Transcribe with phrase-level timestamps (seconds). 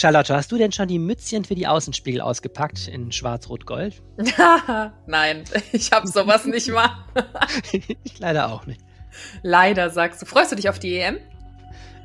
[0.00, 4.00] Charlotte, hast du denn schon die Mützchen für die Außenspiegel ausgepackt in Schwarz-Rot-Gold?
[5.06, 7.04] Nein, ich habe sowas nicht mal.
[7.70, 8.80] ich leider auch nicht.
[9.42, 10.24] Leider sagst du.
[10.24, 11.18] Freust du dich auf die EM?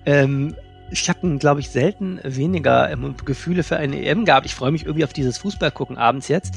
[0.06, 0.58] Ähm,
[0.92, 4.46] ich habe, glaube ich, selten weniger ähm, Gefühle für eine EM gehabt.
[4.46, 6.56] Ich freue mich irgendwie auf dieses Fußball gucken abends jetzt.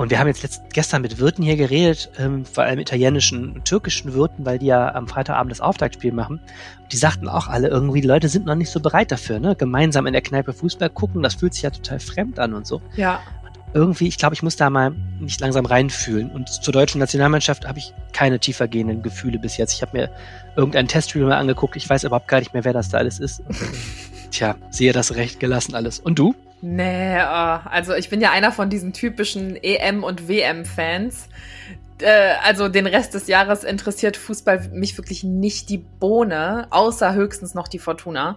[0.00, 3.66] Und wir haben jetzt letzt, gestern mit Wirten hier geredet, ähm, vor allem italienischen und
[3.66, 6.40] türkischen Wirten, weil die ja am Freitagabend das Auftaktspiel machen.
[6.82, 9.54] Und die sagten auch alle irgendwie, die Leute sind noch nicht so bereit dafür, ne?
[9.56, 12.80] Gemeinsam in der Kneipe Fußball gucken, das fühlt sich ja total fremd an und so.
[12.96, 13.20] Ja.
[13.42, 16.30] Und irgendwie, ich glaube, ich muss da mal nicht langsam reinfühlen.
[16.30, 19.74] Und zur deutschen Nationalmannschaft habe ich keine tiefergehenden Gefühle bis jetzt.
[19.74, 20.10] Ich habe mir
[20.56, 23.42] irgendeinen Testspiel mal angeguckt, ich weiß überhaupt gar nicht mehr, wer das da alles ist.
[24.30, 26.00] Tja, sehe das recht gelassen alles.
[26.00, 26.34] Und du?
[26.62, 31.28] Nee, oh, also ich bin ja einer von diesen typischen EM- und WM-Fans.
[32.02, 37.54] Äh, also den Rest des Jahres interessiert Fußball mich wirklich nicht die Bohne, außer höchstens
[37.54, 38.36] noch die Fortuna.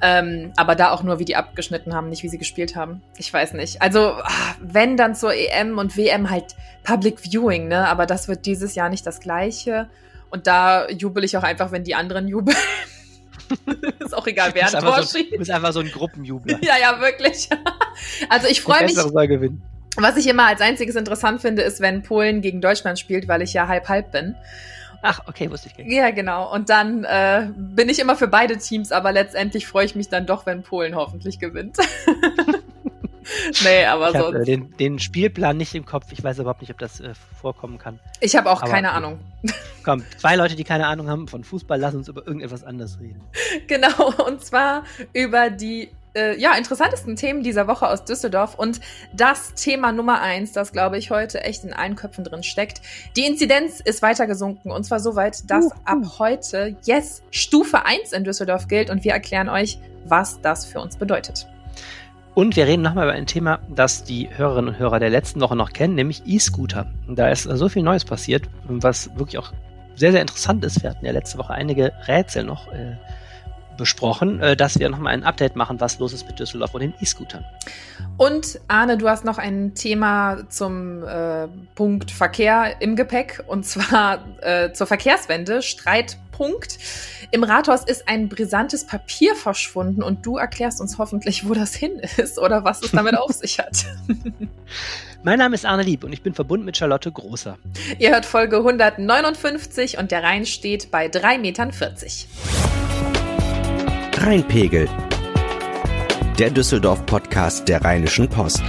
[0.00, 3.02] Ähm, aber da auch nur, wie die abgeschnitten haben, nicht wie sie gespielt haben.
[3.16, 3.82] Ich weiß nicht.
[3.82, 7.88] Also ah, wenn dann zur EM und WM halt Public Viewing, ne?
[7.88, 9.88] Aber das wird dieses Jahr nicht das gleiche.
[10.30, 12.56] Und da jubel ich auch einfach, wenn die anderen jubeln.
[13.98, 16.58] ist auch egal, wer ein Tor so, Du bist einfach so ein Gruppenjubler.
[16.62, 17.48] ja, ja, wirklich.
[18.28, 18.96] also ich freue mich.
[19.98, 23.54] Was ich immer als einziges interessant finde, ist, wenn Polen gegen Deutschland spielt, weil ich
[23.54, 24.34] ja halb-halb bin.
[25.00, 25.90] Ach, okay, wusste ich nicht.
[25.90, 26.52] Ja, genau.
[26.52, 30.26] Und dann äh, bin ich immer für beide Teams, aber letztendlich freue ich mich dann
[30.26, 31.78] doch, wenn Polen hoffentlich gewinnt.
[33.64, 34.32] nee, aber so.
[34.32, 36.06] Äh, den, den, Spielplan nicht im Kopf.
[36.12, 37.98] Ich weiß überhaupt nicht, ob das äh, vorkommen kann.
[38.20, 39.18] Ich habe auch aber, keine Ahnung.
[39.84, 43.20] Komm, zwei Leute, die keine Ahnung haben von Fußball, lassen uns über irgendetwas anderes reden.
[43.66, 48.80] Genau, und zwar über die äh, ja, interessantesten Themen dieser Woche aus Düsseldorf und
[49.12, 52.80] das Thema Nummer eins, das glaube ich heute echt in allen Köpfen drin steckt.
[53.16, 55.80] Die Inzidenz ist weiter gesunken und zwar so weit, dass uh, uh.
[55.84, 60.80] ab heute Yes Stufe 1 in Düsseldorf gilt und wir erklären euch, was das für
[60.80, 61.46] uns bedeutet.
[62.36, 65.56] Und wir reden nochmal über ein Thema, das die Hörerinnen und Hörer der letzten Woche
[65.56, 66.84] noch kennen, nämlich E-Scooter.
[67.08, 69.54] Da ist so viel Neues passiert, was wirklich auch
[69.94, 70.82] sehr, sehr interessant ist.
[70.82, 72.96] Wir hatten ja letzte Woche einige Rätsel noch äh,
[73.78, 76.92] besprochen, äh, dass wir nochmal ein Update machen, was los ist mit Düsseldorf und den
[77.00, 77.42] E-Scootern.
[78.18, 84.24] Und Arne, du hast noch ein Thema zum äh, Punkt Verkehr im Gepäck und zwar
[84.42, 85.62] äh, zur Verkehrswende,
[86.36, 86.78] Streitpunkt.
[87.30, 92.00] Im Rathaus ist ein brisantes Papier verschwunden und du erklärst uns hoffentlich, wo das hin
[92.16, 93.86] ist oder was es damit auf sich hat.
[95.22, 97.58] Mein Name ist Arne Lieb und ich bin verbunden mit Charlotte Großer.
[97.98, 101.72] Ihr hört Folge 159 und der Rhein steht bei 3,40 Metern.
[104.18, 104.88] Rheinpegel.
[106.38, 108.62] Der Düsseldorf-Podcast der Rheinischen Post.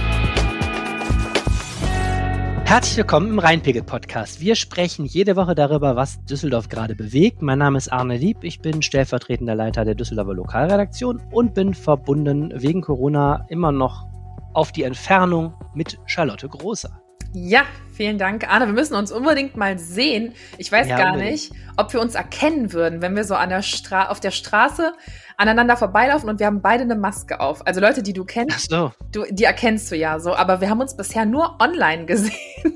[2.68, 4.42] Herzlich willkommen im Rheinpegel-Podcast.
[4.42, 7.40] Wir sprechen jede Woche darüber, was Düsseldorf gerade bewegt.
[7.40, 12.52] Mein Name ist Arne Lieb, ich bin stellvertretender Leiter der Düsseldorfer Lokalredaktion und bin verbunden
[12.54, 14.06] wegen Corona immer noch
[14.52, 17.00] auf die Entfernung mit Charlotte Großer.
[17.34, 17.62] Ja,
[17.92, 18.50] vielen Dank.
[18.50, 20.32] Arne, wir müssen uns unbedingt mal sehen.
[20.56, 23.62] Ich weiß ja, gar nicht, ob wir uns erkennen würden, wenn wir so an der
[23.62, 24.94] Stra auf der Straße
[25.36, 27.66] aneinander vorbeilaufen und wir haben beide eine Maske auf.
[27.66, 28.92] Also Leute, die du kennst, so.
[29.12, 32.74] du, die erkennst du ja so, aber wir haben uns bisher nur online gesehen.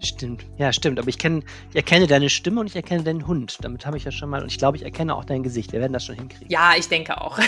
[0.00, 0.98] Stimmt, ja, stimmt.
[0.98, 3.58] Aber ich, kenn, ich erkenne deine Stimme und ich erkenne deinen Hund.
[3.62, 5.72] Damit habe ich ja schon mal, und ich glaube, ich erkenne auch dein Gesicht.
[5.72, 6.48] Wir werden das schon hinkriegen.
[6.50, 7.38] Ja, ich denke auch.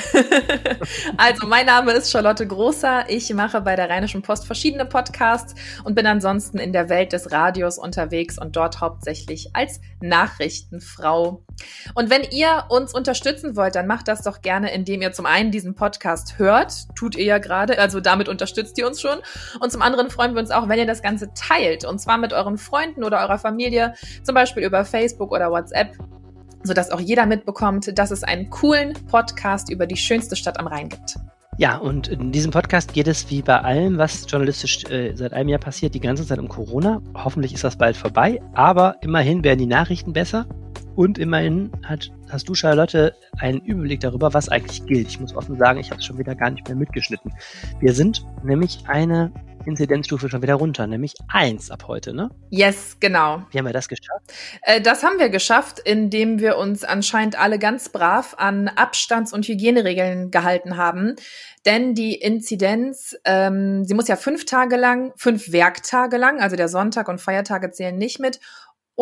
[1.16, 3.08] also, mein Name ist Charlotte Großer.
[3.08, 7.32] Ich mache bei der Rheinischen Post verschiedene Podcasts und bin ansonsten in der Welt des
[7.32, 11.44] Radios unterwegs und dort hauptsächlich als Nachrichtenfrau.
[11.94, 15.50] Und wenn ihr uns unterstützen wollt, dann macht das doch gerne, indem ihr zum einen
[15.50, 16.72] diesen Podcast hört.
[16.94, 19.18] Tut ihr ja gerade, also damit unterstützt ihr uns schon.
[19.60, 21.84] Und zum anderen freuen wir uns auch, wenn ihr das Ganze teilt.
[21.84, 25.96] Und zwar mit euren Freunden oder eurer Familie, zum Beispiel über Facebook oder WhatsApp
[26.64, 30.88] sodass auch jeder mitbekommt, dass es einen coolen Podcast über die schönste Stadt am Rhein
[30.88, 31.16] gibt.
[31.58, 35.50] Ja, und in diesem Podcast geht es wie bei allem, was journalistisch äh, seit einem
[35.50, 37.02] Jahr passiert, die ganze Zeit um Corona.
[37.14, 40.46] Hoffentlich ist das bald vorbei, aber immerhin werden die Nachrichten besser
[40.94, 45.08] und immerhin hat, hast du, Charlotte, einen Überblick darüber, was eigentlich gilt.
[45.08, 47.32] Ich muss offen sagen, ich habe es schon wieder gar nicht mehr mitgeschnitten.
[47.80, 49.32] Wir sind nämlich eine
[49.64, 52.30] Inzidenzstufe schon wieder runter, nämlich eins ab heute, ne?
[52.50, 53.42] Yes, genau.
[53.50, 54.32] Wie haben wir das geschafft?
[54.62, 59.46] Äh, das haben wir geschafft, indem wir uns anscheinend alle ganz brav an Abstands- und
[59.46, 61.16] Hygieneregeln gehalten haben.
[61.64, 66.68] Denn die Inzidenz, ähm, sie muss ja fünf Tage lang, fünf Werktage lang, also der
[66.68, 68.40] Sonntag und Feiertage zählen nicht mit,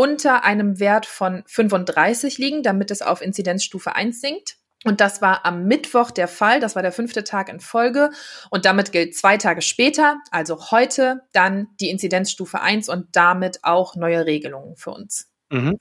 [0.00, 4.56] unter einem Wert von 35 liegen, damit es auf Inzidenzstufe 1 sinkt.
[4.86, 6.58] Und das war am Mittwoch der Fall.
[6.58, 8.08] Das war der fünfte Tag in Folge.
[8.48, 13.94] Und damit gilt zwei Tage später, also heute, dann die Inzidenzstufe 1 und damit auch
[13.94, 15.30] neue Regelungen für uns.
[15.50, 15.76] Mhm.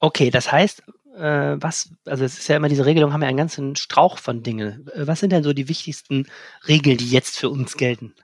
[0.00, 0.82] Okay, das heißt,
[1.16, 4.42] äh, was, also es ist ja immer diese Regelung, haben ja einen ganzen Strauch von
[4.42, 4.86] Dingen.
[4.94, 6.26] Äh, was sind denn so die wichtigsten
[6.66, 8.14] Regeln, die jetzt für uns gelten?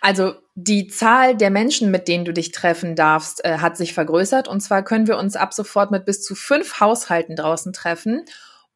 [0.00, 4.48] Also die Zahl der Menschen, mit denen du dich treffen darfst, äh, hat sich vergrößert.
[4.48, 8.24] Und zwar können wir uns ab sofort mit bis zu fünf Haushalten draußen treffen.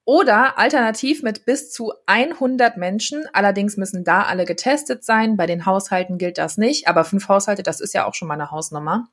[0.05, 3.25] Oder alternativ mit bis zu 100 Menschen.
[3.33, 5.37] Allerdings müssen da alle getestet sein.
[5.37, 6.89] Bei den Haushalten gilt das nicht.
[6.89, 9.09] Aber fünf Haushalte, das ist ja auch schon mal eine Hausnummer.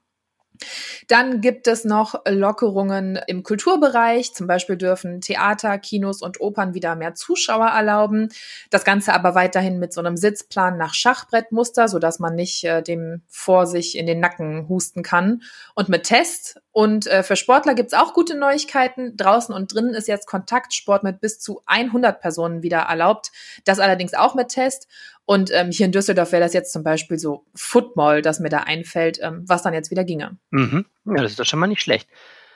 [1.07, 4.33] Dann gibt es noch Lockerungen im Kulturbereich.
[4.33, 8.29] Zum Beispiel dürfen Theater, Kinos und Opern wieder mehr Zuschauer erlauben.
[8.69, 13.21] Das Ganze aber weiterhin mit so einem Sitzplan nach Schachbrettmuster, sodass man nicht äh, dem
[13.27, 15.41] vor sich in den Nacken husten kann.
[15.75, 16.61] Und mit Test.
[16.79, 19.17] Und äh, für Sportler gibt's auch gute Neuigkeiten.
[19.17, 23.33] Draußen und drinnen ist jetzt Kontaktsport mit bis zu 100 Personen wieder erlaubt.
[23.65, 24.87] Das allerdings auch mit Test.
[25.25, 28.59] Und ähm, hier in Düsseldorf wäre das jetzt zum Beispiel so Football, das mir da
[28.59, 30.37] einfällt, ähm, was dann jetzt wieder ginge.
[30.51, 30.85] Mhm.
[31.03, 32.07] Ja, das ist doch schon mal nicht schlecht.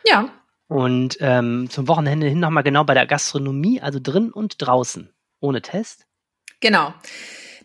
[0.06, 0.30] Ja.
[0.70, 5.10] Und ähm, zum Wochenende hin nochmal genau bei der Gastronomie, also drin und draußen,
[5.42, 6.06] ohne Test.
[6.62, 6.94] Genau.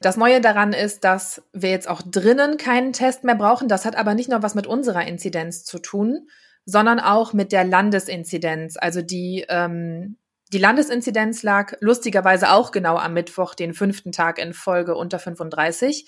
[0.00, 3.68] Das Neue daran ist, dass wir jetzt auch drinnen keinen Test mehr brauchen.
[3.68, 6.26] Das hat aber nicht nur was mit unserer Inzidenz zu tun,
[6.70, 10.18] sondern auch mit der Landesinzidenz, also die ähm,
[10.52, 16.06] die Landesinzidenz lag lustigerweise auch genau am Mittwoch, den fünften Tag in Folge unter 35.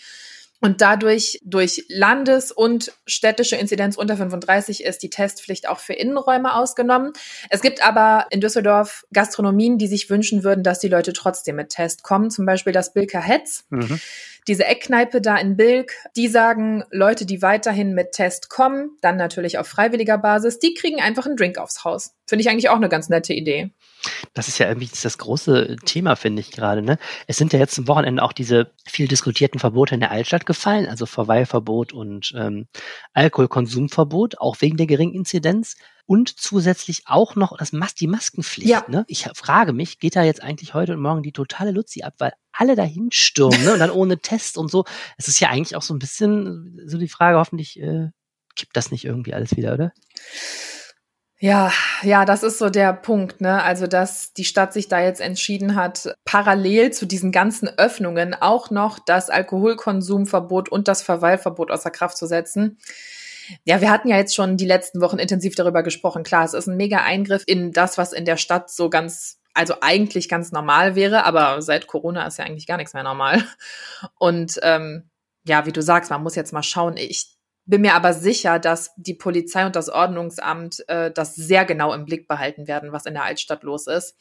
[0.63, 6.55] Und dadurch, durch Landes- und städtische Inzidenz unter 35 ist die Testpflicht auch für Innenräume
[6.55, 7.13] ausgenommen.
[7.49, 11.71] Es gibt aber in Düsseldorf Gastronomien, die sich wünschen würden, dass die Leute trotzdem mit
[11.71, 12.31] Test kommen.
[12.31, 13.65] Zum Beispiel das Bilker Hetz.
[13.71, 14.01] Mhm.
[14.49, 19.59] Diese Eckkneipe da in Bilk, die sagen, Leute, die weiterhin mit Test kommen, dann natürlich
[19.59, 22.15] auf freiwilliger Basis, die kriegen einfach einen Drink aufs Haus.
[22.27, 23.71] Finde ich eigentlich auch eine ganz nette Idee.
[24.35, 26.81] Das ist ja irgendwie das große Thema, finde ich gerade.
[26.81, 26.99] Ne?
[27.27, 30.87] Es sind ja jetzt zum Wochenende auch diese viel diskutierten Verbote in der Altstadt gefallen,
[30.87, 32.67] also Verweilverbot und ähm,
[33.13, 35.77] Alkoholkonsumverbot, auch wegen der geringen Inzidenz.
[36.11, 38.69] Und zusätzlich auch noch das Mas die Maskenpflicht.
[38.69, 38.85] Ja.
[38.89, 39.05] Ne?
[39.07, 42.33] Ich frage mich, geht da jetzt eigentlich heute und morgen die totale Luzi ab, weil
[42.51, 43.75] alle dahin stürmen ne?
[43.75, 44.85] und dann ohne Test und so.
[45.19, 48.09] Es ist ja eigentlich auch so ein bisschen so die Frage, hoffentlich äh,
[48.57, 49.93] kippt das nicht irgendwie alles wieder, oder?
[51.39, 51.73] Ja,
[52.03, 53.63] ja, das ist so der Punkt, ne?
[53.63, 58.73] Also, dass die Stadt sich da jetzt entschieden hat, parallel zu diesen ganzen Öffnungen auch
[58.73, 62.79] noch das Alkoholkonsumverbot und das Verweilverbot außer Kraft zu setzen.
[63.65, 66.23] Ja, wir hatten ja jetzt schon die letzten Wochen intensiv darüber gesprochen.
[66.23, 69.75] Klar, es ist ein mega Eingriff in das, was in der Stadt so ganz, also
[69.81, 73.45] eigentlich ganz normal wäre, aber seit Corona ist ja eigentlich gar nichts mehr normal.
[74.19, 75.11] Und ähm,
[75.45, 76.97] ja, wie du sagst, man muss jetzt mal schauen.
[76.97, 77.37] Ich
[77.67, 82.05] bin mir aber sicher, dass die Polizei und das Ordnungsamt äh, das sehr genau im
[82.05, 84.17] Blick behalten werden, was in der Altstadt los ist.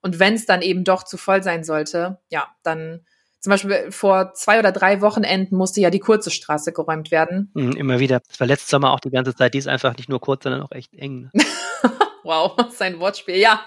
[0.00, 3.06] Und wenn es dann eben doch zu voll sein sollte, ja, dann
[3.40, 7.50] zum Beispiel vor zwei oder drei Wochenenden musste ja die kurze Straße geräumt werden.
[7.54, 8.20] Mhm, immer wieder.
[8.28, 9.54] Das war letztes Sommer auch die ganze Zeit.
[9.54, 11.30] Die ist einfach nicht nur kurz, sondern auch echt eng.
[11.32, 11.44] Ne?
[12.24, 13.64] wow, sein Wortspiel, ja.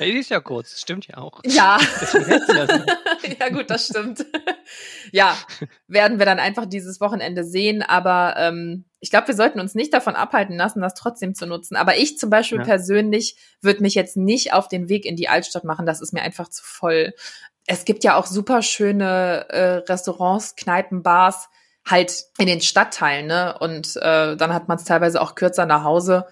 [0.00, 1.40] Ja, die ist ja kurz, das stimmt ja auch.
[1.44, 1.78] Ja.
[3.38, 4.24] ja, gut, das stimmt.
[5.12, 5.36] ja,
[5.88, 9.92] werden wir dann einfach dieses Wochenende sehen, aber ähm, ich glaube, wir sollten uns nicht
[9.92, 11.76] davon abhalten lassen, das trotzdem zu nutzen.
[11.76, 12.64] Aber ich zum Beispiel ja.
[12.64, 16.22] persönlich würde mich jetzt nicht auf den Weg in die Altstadt machen, das ist mir
[16.22, 17.12] einfach zu voll.
[17.66, 21.48] Es gibt ja auch super schöne äh, Restaurants, Kneipen, Bars,
[21.86, 23.58] halt in den Stadtteilen, ne?
[23.58, 26.26] Und äh, dann hat man es teilweise auch kürzer nach Hause.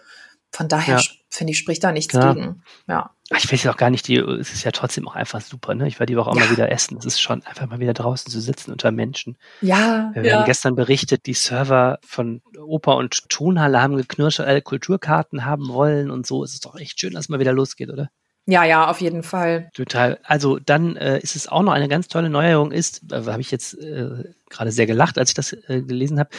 [0.50, 1.02] Von daher ja.
[1.28, 2.34] finde ich, spricht da nichts Klar.
[2.34, 2.62] gegen.
[2.86, 3.10] Ja.
[3.36, 5.86] Ich weiß ja auch gar nicht, die, es ist ja trotzdem auch einfach super, ne?
[5.86, 6.44] Ich war die Woche auch ja.
[6.44, 6.96] mal wieder essen.
[6.96, 9.36] Es ist schon einfach mal wieder draußen zu sitzen unter Menschen.
[9.60, 10.10] Ja.
[10.14, 10.38] Wir ja.
[10.38, 16.10] haben gestern berichtet, die Server von Oper und Tonhalle haben geknirscht, alle Kulturkarten haben wollen
[16.10, 16.42] und so.
[16.42, 18.08] Es ist doch echt schön, dass mal wieder losgeht, oder?
[18.50, 19.68] Ja, ja, auf jeden Fall.
[19.74, 20.18] Total.
[20.22, 23.50] Also dann äh, ist es auch noch eine ganz tolle Neuerung ist, äh, habe ich
[23.50, 26.30] jetzt äh, gerade sehr gelacht, als ich das äh, gelesen habe,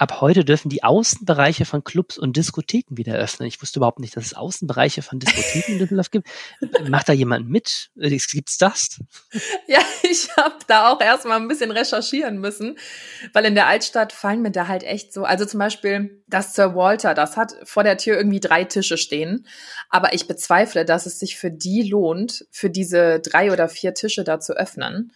[0.00, 3.46] ab heute dürfen die Außenbereiche von Clubs und Diskotheken wieder öffnen.
[3.46, 6.28] Ich wusste überhaupt nicht, dass es Außenbereiche von Diskotheken in Düsseldorf gibt.
[6.88, 7.90] Macht da jemand mit?
[7.94, 8.98] Gibt's das?
[9.66, 12.78] Ja, ich habe da auch erstmal ein bisschen recherchieren müssen,
[13.34, 16.74] weil in der Altstadt fallen mir da halt echt so, also zum Beispiel das Sir
[16.74, 19.46] Walter, das hat vor der Tür irgendwie drei Tische stehen,
[19.90, 24.24] aber ich bezweifle, dass es sich für die lohnt, für diese drei oder vier Tische
[24.24, 25.12] da zu öffnen.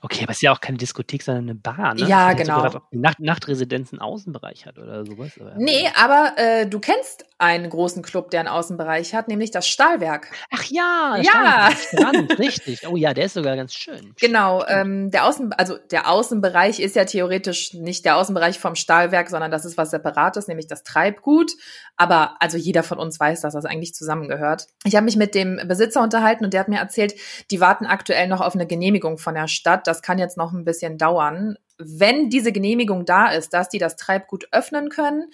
[0.00, 2.08] Okay, aber es ist ja auch keine Diskothek, sondern eine Bar, ne?
[2.08, 2.56] Ja, genau.
[2.56, 5.32] Sogar, ob die Nacht Nachtresidenz einen Außenbereich hat oder sowas.
[5.38, 9.68] Aber nee, aber äh, du kennst einen großen Club, der einen Außenbereich hat, nämlich das
[9.68, 10.28] Stahlwerk.
[10.50, 11.70] Ach ja, ja.
[11.76, 12.88] Strand, richtig.
[12.88, 14.14] Oh ja, der ist sogar ganz schön.
[14.18, 19.28] Genau, ähm, der Außen, also der Außenbereich ist ja theoretisch nicht der Außenbereich vom Stahlwerk,
[19.28, 21.52] sondern das ist was Separates, nämlich das Treibgut.
[21.98, 24.66] Aber also jeder von uns weiß, dass das eigentlich zusammengehört.
[24.84, 27.14] Ich habe mich mit dem Besitzer unterhalten und der hat mir erzählt,
[27.50, 29.86] die warten aktuell noch auf eine Genehmigung von der Stadt Stadt.
[29.88, 31.56] Das kann jetzt noch ein bisschen dauern.
[31.76, 35.30] Wenn diese Genehmigung da ist, dass die das Treibgut öffnen können,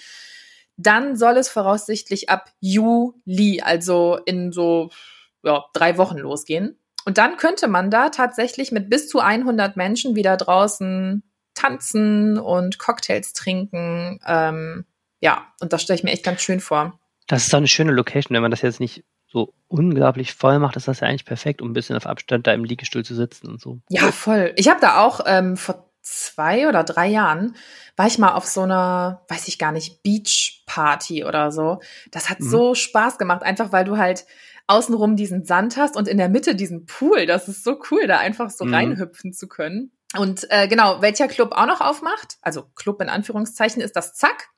[0.78, 4.88] Dann soll es voraussichtlich ab Juli, also in so
[5.44, 6.78] ja, drei Wochen losgehen.
[7.04, 11.22] Und dann könnte man da tatsächlich mit bis zu 100 Menschen wieder draußen
[11.52, 14.18] tanzen und Cocktails trinken.
[14.26, 14.86] Ähm,
[15.20, 16.98] ja, und das stelle ich mir echt ganz schön vor.
[17.26, 20.76] Das ist doch eine schöne Location, wenn man das jetzt nicht so unglaublich voll macht,
[20.76, 23.48] ist das ja eigentlich perfekt, um ein bisschen auf Abstand da im Liegestuhl zu sitzen
[23.48, 23.78] und so.
[23.88, 24.52] Ja, voll.
[24.56, 27.56] Ich habe da auch ähm, vor zwei oder drei Jahren
[27.96, 31.80] war ich mal auf so einer, weiß ich gar nicht, Beach-Party oder so.
[32.10, 32.50] Das hat mhm.
[32.50, 34.26] so Spaß gemacht, einfach weil du halt
[34.66, 37.26] außenrum diesen Sand hast und in der Mitte diesen Pool.
[37.26, 38.74] Das ist so cool, da einfach so mhm.
[38.74, 39.92] reinhüpfen zu können.
[40.16, 44.50] Und äh, genau, welcher Club auch noch aufmacht, also Club in Anführungszeichen, ist das Zack.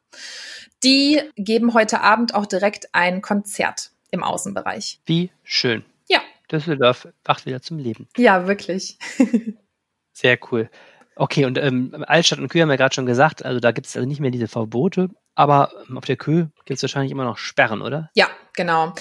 [0.83, 5.01] Die geben heute Abend auch direkt ein Konzert im Außenbereich.
[5.05, 5.85] Wie schön.
[6.09, 6.21] Ja.
[6.51, 8.09] Düsseldorf wacht wieder zum Leben.
[8.17, 8.99] Ja, wirklich.
[10.13, 10.71] Sehr cool.
[11.17, 13.97] Okay, und ähm, Altstadt und Kühe haben wir gerade schon gesagt, also da gibt es
[13.97, 17.83] also nicht mehr diese Verbote, aber auf der Kühe gibt es wahrscheinlich immer noch Sperren,
[17.83, 18.11] oder?
[18.15, 18.93] Ja, genau.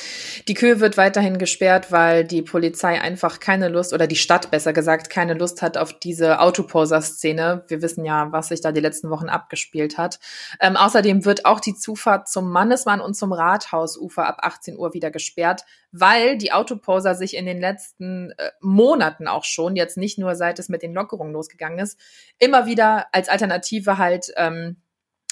[0.47, 4.73] Die Kühe wird weiterhin gesperrt, weil die Polizei einfach keine Lust, oder die Stadt besser
[4.73, 7.65] gesagt, keine Lust hat auf diese Autoposer-Szene.
[7.67, 10.19] Wir wissen ja, was sich da die letzten Wochen abgespielt hat.
[10.59, 15.11] Ähm, außerdem wird auch die Zufahrt zum Mannesmann und zum Rathausufer ab 18 Uhr wieder
[15.11, 20.35] gesperrt, weil die Autoposer sich in den letzten äh, Monaten auch schon, jetzt nicht nur
[20.35, 21.99] seit es mit den Lockerungen losgegangen ist,
[22.39, 24.77] immer wieder als Alternative halt ähm,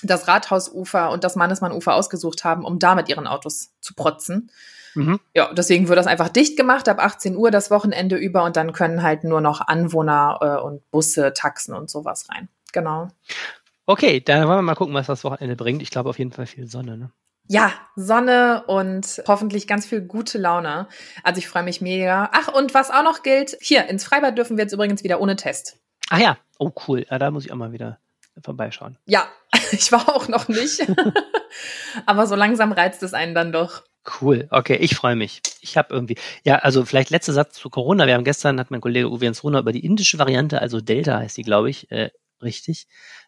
[0.03, 4.51] das Rathausufer und das Mannesmannufer ausgesucht haben, um da mit ihren Autos zu protzen.
[4.95, 5.19] Mhm.
[5.33, 8.73] Ja, deswegen wird das einfach dicht gemacht ab 18 Uhr das Wochenende über und dann
[8.73, 12.49] können halt nur noch Anwohner äh, und Busse, Taxen und sowas rein.
[12.73, 13.07] Genau.
[13.85, 15.81] Okay, dann wollen wir mal gucken, was das Wochenende bringt.
[15.81, 17.11] Ich glaube auf jeden Fall viel Sonne, ne?
[17.47, 20.87] Ja, Sonne und hoffentlich ganz viel gute Laune.
[21.23, 22.29] Also ich freue mich mega.
[22.31, 25.35] Ach, und was auch noch gilt, hier ins Freibad dürfen wir jetzt übrigens wieder ohne
[25.35, 25.77] Test.
[26.09, 27.05] Ach ja, oh cool.
[27.09, 27.99] Ja, da muss ich auch mal wieder
[28.43, 28.97] vorbeischauen.
[29.05, 29.27] Ja,
[29.71, 30.85] ich war auch noch nicht.
[32.05, 33.83] Aber so langsam reizt es einen dann doch.
[34.19, 35.41] Cool, okay, ich freue mich.
[35.61, 38.07] Ich habe irgendwie, ja, also vielleicht letzter Satz zu Corona.
[38.07, 41.19] Wir haben gestern, hat mein Kollege Uwe Jens Runa über die indische Variante, also Delta
[41.19, 42.09] heißt die, glaube ich, äh,
[42.41, 42.87] richtig,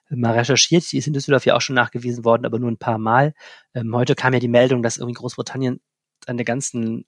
[0.09, 0.91] mal recherchiert.
[0.91, 3.33] Die ist in Düsseldorf ja auch schon nachgewiesen worden, aber nur ein paar Mal.
[3.75, 5.79] Ähm, heute kam ja die Meldung, dass irgendwie Großbritannien
[6.25, 7.05] an der ganzen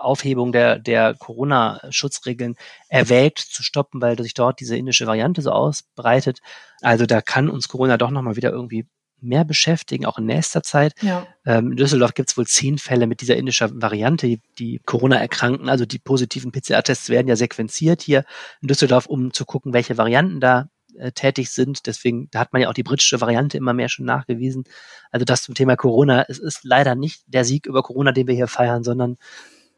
[0.00, 2.56] Aufhebung der, der Corona-Schutzregeln
[2.88, 6.40] erwägt zu stoppen, weil sich dort diese indische Variante so ausbreitet.
[6.80, 8.86] Also da kann uns Corona doch nochmal wieder irgendwie
[9.22, 10.94] mehr beschäftigen, auch in nächster Zeit.
[11.02, 11.26] Ja.
[11.44, 15.16] Ähm, in Düsseldorf gibt es wohl zehn Fälle mit dieser indischen Variante, die, die Corona
[15.16, 15.68] erkranken.
[15.68, 18.24] Also die positiven PCR-Tests werden ja sequenziert hier
[18.62, 21.86] in Düsseldorf, um zu gucken, welche Varianten da äh, tätig sind.
[21.86, 24.64] Deswegen, da hat man ja auch die britische Variante immer mehr schon nachgewiesen.
[25.10, 26.24] Also das zum Thema Corona.
[26.28, 29.16] Es ist leider nicht der Sieg über Corona, den wir hier feiern, sondern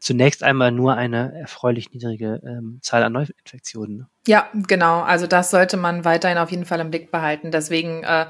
[0.02, 3.98] zunächst einmal nur eine erfreulich niedrige ähm, Zahl an Neuinfektionen.
[3.98, 4.06] Ne?
[4.26, 5.00] Ja, genau.
[5.00, 7.52] Also das sollte man weiterhin auf jeden Fall im Blick behalten.
[7.52, 8.26] Deswegen äh,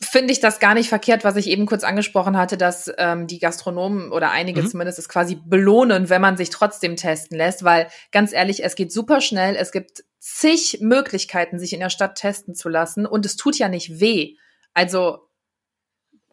[0.00, 3.38] finde ich das gar nicht verkehrt, was ich eben kurz angesprochen hatte, dass ähm, die
[3.38, 4.68] Gastronomen oder einige mhm.
[4.68, 8.90] zumindest es quasi belohnen, wenn man sich trotzdem testen lässt, weil ganz ehrlich, es geht
[8.90, 9.56] super schnell.
[9.56, 13.68] Es gibt zig Möglichkeiten, sich in der Stadt testen zu lassen und es tut ja
[13.68, 14.36] nicht weh.
[14.72, 15.28] Also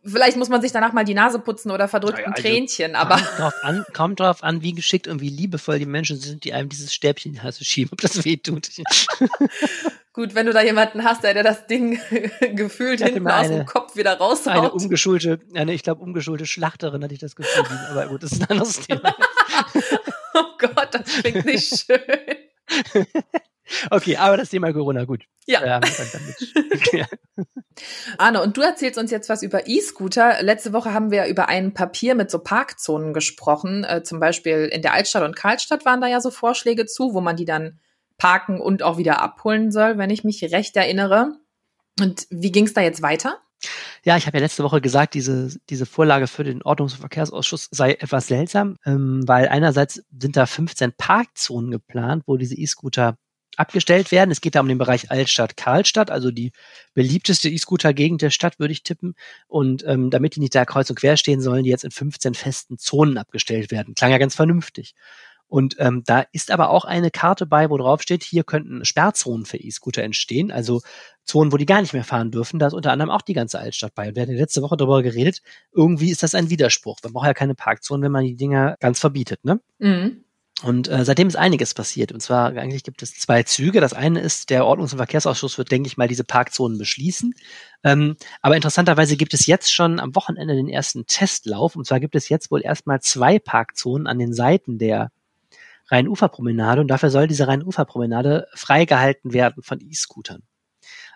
[0.03, 3.17] Vielleicht muss man sich danach mal die Nase putzen oder verdrückt ein also, Tränchen, aber.
[3.17, 6.53] Kommt drauf, an, kommt drauf an, wie geschickt und wie liebevoll die Menschen sind, die
[6.53, 8.69] einem dieses Stäbchen in die Nase schieben, ob das weh tut.
[10.13, 11.99] Gut, wenn du da jemanden hast, der, das Ding
[12.55, 14.53] gefühlt hinten eine, aus dem Kopf wieder raushaut.
[14.53, 17.63] Eine umgeschulte, eine, ich glaube, umgeschulte Schlachterin hatte ich das Gefühl.
[17.91, 19.15] Aber gut, das ist ein anderes Thema.
[20.33, 22.01] oh Gott, das klingt nicht schön.
[23.89, 25.23] Okay, aber das Thema Corona, gut.
[25.47, 25.65] Ja.
[25.65, 25.81] Ja.
[28.17, 30.43] Arne, und du erzählst uns jetzt was über E-Scooter.
[30.43, 33.83] Letzte Woche haben wir über ein Papier mit so Parkzonen gesprochen.
[33.83, 37.21] Äh, zum Beispiel in der Altstadt und Karlstadt waren da ja so Vorschläge zu, wo
[37.21, 37.79] man die dann
[38.17, 41.33] parken und auch wieder abholen soll, wenn ich mich recht erinnere.
[41.99, 43.39] Und wie ging es da jetzt weiter?
[44.03, 47.67] Ja, ich habe ja letzte Woche gesagt, diese, diese Vorlage für den Ordnungs- und Verkehrsausschuss
[47.71, 53.17] sei etwas seltsam, ähm, weil einerseits sind da 15 Parkzonen geplant, wo diese E-Scooter
[53.57, 54.31] abgestellt werden.
[54.31, 56.51] Es geht da um den Bereich Altstadt-Karlstadt, also die
[56.93, 59.15] beliebteste E-Scooter-Gegend der Stadt, würde ich tippen.
[59.47, 62.33] Und ähm, damit die nicht da kreuz und quer stehen, sollen die jetzt in 15
[62.33, 63.95] festen Zonen abgestellt werden.
[63.95, 64.95] Klang ja ganz vernünftig.
[65.51, 69.45] Und ähm, da ist aber auch eine Karte bei, wo drauf steht, hier könnten Sperrzonen
[69.45, 70.79] für E-Scooter entstehen, also
[71.25, 72.57] Zonen, wo die gar nicht mehr fahren dürfen.
[72.57, 74.07] Da ist unter anderem auch die ganze Altstadt bei.
[74.07, 75.41] Und wir hatten letzte Woche darüber geredet,
[75.73, 76.99] irgendwie ist das ein Widerspruch.
[77.03, 79.59] Man braucht ja keine Parkzonen, wenn man die Dinger ganz verbietet, ne?
[79.79, 80.23] Mhm.
[80.63, 82.11] Und äh, seitdem ist einiges passiert.
[82.11, 83.81] Und zwar eigentlich gibt es zwei Züge.
[83.81, 87.33] Das eine ist, der Ordnungs- und Verkehrsausschuss wird, denke ich mal, diese Parkzonen beschließen.
[87.83, 91.75] Ähm, aber interessanterweise gibt es jetzt schon am Wochenende den ersten Testlauf.
[91.75, 95.11] Und zwar gibt es jetzt wohl erstmal zwei Parkzonen an den Seiten der
[95.87, 96.81] Rhein-Ufer-Promenade.
[96.81, 100.43] Und dafür soll diese Rhein-Ufer-Promenade freigehalten werden von E-Scootern.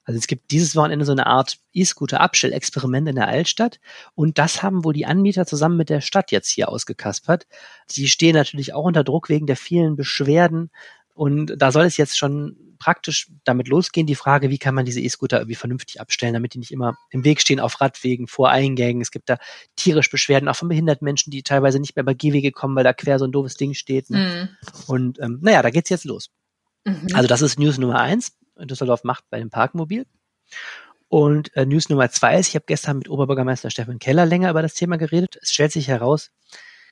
[0.06, 3.80] Also es gibt dieses Wochenende so eine Art E-Scooter-Abstellexperiment in der Altstadt
[4.14, 7.48] und das haben wohl die Anbieter zusammen mit der Stadt jetzt hier ausgekaspert.
[7.88, 10.70] Sie stehen natürlich auch unter Druck wegen der vielen Beschwerden
[11.16, 15.02] und da soll es jetzt schon praktisch damit losgehen, die Frage, wie kann man diese
[15.02, 19.02] E-Scooter irgendwie vernünftig abstellen, damit die nicht immer im Weg stehen auf Radwegen, vor Eingängen.
[19.02, 19.38] Es gibt da
[19.76, 22.94] tierisch Beschwerden, auch von behinderten Menschen, die teilweise nicht mehr bei Gehwege kommen, weil da
[22.94, 24.10] quer so ein doofes Ding steht.
[24.10, 24.50] Ne?
[24.62, 24.84] Mhm.
[24.88, 26.30] Und ähm, naja, da geht's jetzt los.
[26.84, 27.08] Mhm.
[27.14, 28.34] Also das ist News Nummer eins.
[28.58, 30.06] Düsseldorf macht bei dem Parkmobil.
[31.08, 34.62] Und äh, News Nummer zwei ist, ich habe gestern mit Oberbürgermeister Stefan Keller länger über
[34.62, 35.38] das Thema geredet.
[35.42, 36.32] Es stellt sich heraus,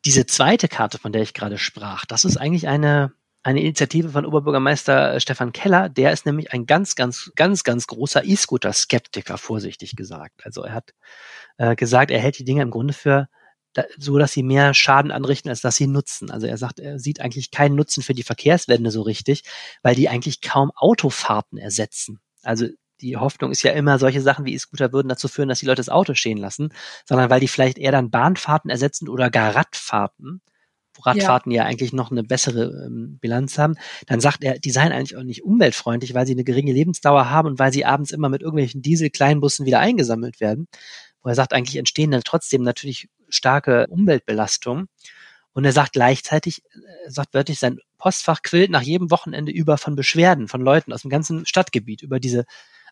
[0.06, 4.26] diese zweite Karte, von der ich gerade sprach, das ist eigentlich eine eine Initiative von
[4.26, 9.98] Oberbürgermeister äh, Stefan Keller, der ist nämlich ein ganz, ganz, ganz, ganz großer E-Scooter-Skeptiker, vorsichtig
[9.98, 10.46] gesagt.
[10.46, 10.94] Also er hat
[11.58, 13.28] äh, gesagt, er hält die Dinge im Grunde für
[13.74, 16.32] da, so, dass sie mehr Schaden anrichten, als dass sie nutzen.
[16.32, 19.44] Also er sagt, er sieht eigentlich keinen Nutzen für die Verkehrswende so richtig,
[19.82, 22.20] weil die eigentlich kaum Autofahrten ersetzen.
[22.44, 22.68] Also
[23.02, 25.80] die Hoffnung ist ja immer, solche Sachen wie E-Scooter würden dazu führen, dass die Leute
[25.82, 26.70] das Auto stehen lassen,
[27.06, 30.42] sondern weil die vielleicht eher dann Bahnfahrten ersetzen oder gar Radfahrten
[30.96, 31.64] wo Radfahrten ja.
[31.64, 33.76] ja, eigentlich noch eine bessere ähm, Bilanz haben,
[34.06, 37.48] dann sagt er, die seien eigentlich auch nicht umweltfreundlich, weil sie eine geringe Lebensdauer haben
[37.50, 40.68] und weil sie abends immer mit irgendwelchen Diesel-Kleinbussen wieder eingesammelt werden.
[41.22, 44.88] Wo er sagt, eigentlich entstehen dann trotzdem natürlich starke Umweltbelastungen.
[45.54, 46.64] Und er sagt gleichzeitig,
[47.06, 51.04] er sagt wörtlich, sein Postfach quillt nach jedem Wochenende über von Beschwerden von Leuten aus
[51.04, 52.46] dem ganzen Stadtgebiet über diese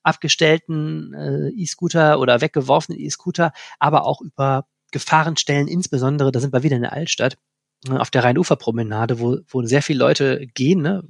[0.04, 6.76] abgestellten äh, E-Scooter oder weggeworfenen E-Scooter, aber auch über Gefahrenstellen, insbesondere, da sind wir wieder
[6.76, 7.38] in der Altstadt,
[7.90, 11.04] auf der Rheinuferpromenade, wo, wo sehr viele Leute gehen, ne,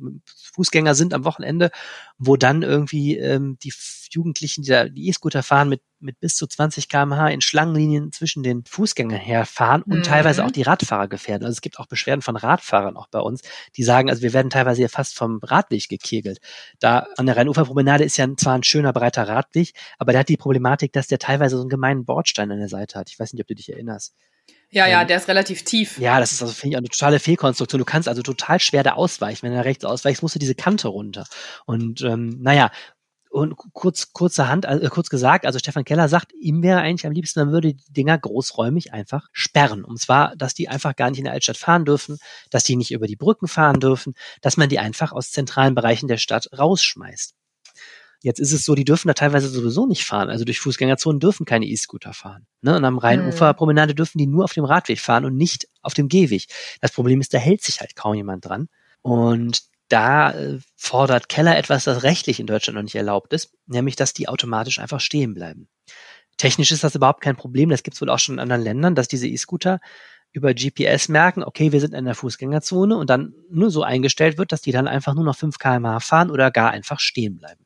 [0.53, 1.69] Fußgänger sind am Wochenende,
[2.17, 3.73] wo dann irgendwie ähm, die
[4.09, 8.43] Jugendlichen, die da die E-Scooter fahren, mit, mit bis zu 20 kmh in Schlangenlinien zwischen
[8.43, 10.03] den Fußgängern herfahren und mhm.
[10.03, 11.45] teilweise auch die Radfahrer gefährden.
[11.45, 13.41] Also es gibt auch Beschwerden von Radfahrern auch bei uns,
[13.75, 16.39] die sagen, also wir werden teilweise hier fast vom Radweg gekegelt.
[16.79, 20.37] Da an der Rheinuferpromenade ist ja zwar ein schöner breiter Radweg, aber der hat die
[20.37, 23.09] Problematik, dass der teilweise so einen gemeinen Bordstein an der Seite hat.
[23.09, 24.15] Ich weiß nicht, ob du dich erinnerst.
[24.69, 26.00] Ja, ja, ähm, der ist relativ tief.
[26.00, 27.79] Ja, das ist also, finde ich, eine totale Fehlkonstruktion.
[27.79, 29.43] Du kannst also total schwer da ausweichen.
[29.43, 31.25] Wenn du rechts ausweichst, musst du diese Kante runter.
[31.65, 32.71] Und ähm, naja,
[33.31, 37.39] und kurz, kurzerhand, äh, kurz gesagt, also Stefan Keller sagt, ihm wäre eigentlich am liebsten,
[37.39, 39.86] man würde die Dinger großräumig einfach sperren.
[39.86, 42.17] Und zwar, dass die einfach gar nicht in der Altstadt fahren dürfen,
[42.49, 46.08] dass die nicht über die Brücken fahren dürfen, dass man die einfach aus zentralen Bereichen
[46.08, 47.34] der Stadt rausschmeißt.
[48.23, 50.29] Jetzt ist es so, die dürfen da teilweise sowieso nicht fahren.
[50.29, 52.45] Also durch Fußgängerzonen dürfen keine E-Scooter fahren.
[52.62, 52.75] Ne?
[52.75, 56.45] Und am Rheinuferpromenade dürfen die nur auf dem Radweg fahren und nicht auf dem Gehweg.
[56.81, 58.67] Das Problem ist, da hält sich halt kaum jemand dran.
[59.01, 63.95] Und da äh, fordert Keller etwas, das rechtlich in Deutschland noch nicht erlaubt ist, nämlich,
[63.95, 65.67] dass die automatisch einfach stehen bleiben.
[66.38, 67.69] Technisch ist das überhaupt kein Problem.
[67.69, 69.79] Das gibt es wohl auch schon in anderen Ländern, dass diese E-Scooter
[70.31, 74.51] über GPS merken, okay, wir sind in der Fußgängerzone und dann nur so eingestellt wird,
[74.51, 77.61] dass die dann einfach nur noch 5 kmh fahren oder gar einfach stehen bleiben.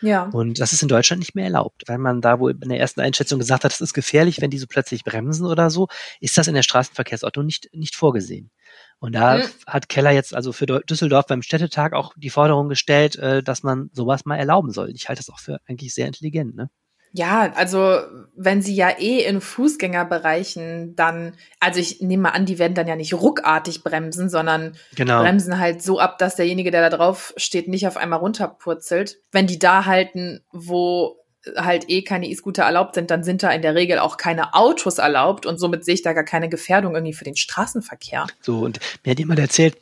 [0.00, 0.24] Ja.
[0.24, 3.00] Und das ist in Deutschland nicht mehr erlaubt, weil man da wohl in der ersten
[3.00, 5.88] Einschätzung gesagt hat, das ist gefährlich, wenn die so plötzlich bremsen oder so,
[6.20, 8.50] ist das in der Straßenverkehrsordnung nicht, nicht vorgesehen.
[8.98, 9.42] Und da mhm.
[9.66, 13.90] hat Keller jetzt also für Düsseldorf beim Städtetag auch die Forderung gestellt, äh, dass man
[13.92, 14.90] sowas mal erlauben soll.
[14.90, 16.70] Ich halte das auch für eigentlich sehr intelligent, ne?
[17.16, 18.00] Ja, also
[18.36, 22.86] wenn sie ja eh in Fußgängerbereichen dann, also ich nehme mal an, die werden dann
[22.86, 25.22] ja nicht ruckartig bremsen, sondern genau.
[25.22, 29.16] bremsen halt so ab, dass derjenige, der da drauf steht, nicht auf einmal runterpurzelt.
[29.32, 31.16] Wenn die da halten, wo
[31.56, 34.98] halt eh keine E-Scooter erlaubt sind, dann sind da in der Regel auch keine Autos
[34.98, 38.26] erlaubt und somit sehe ich da gar keine Gefährdung irgendwie für den Straßenverkehr.
[38.42, 39.78] So, und mir hat jemand erzählt,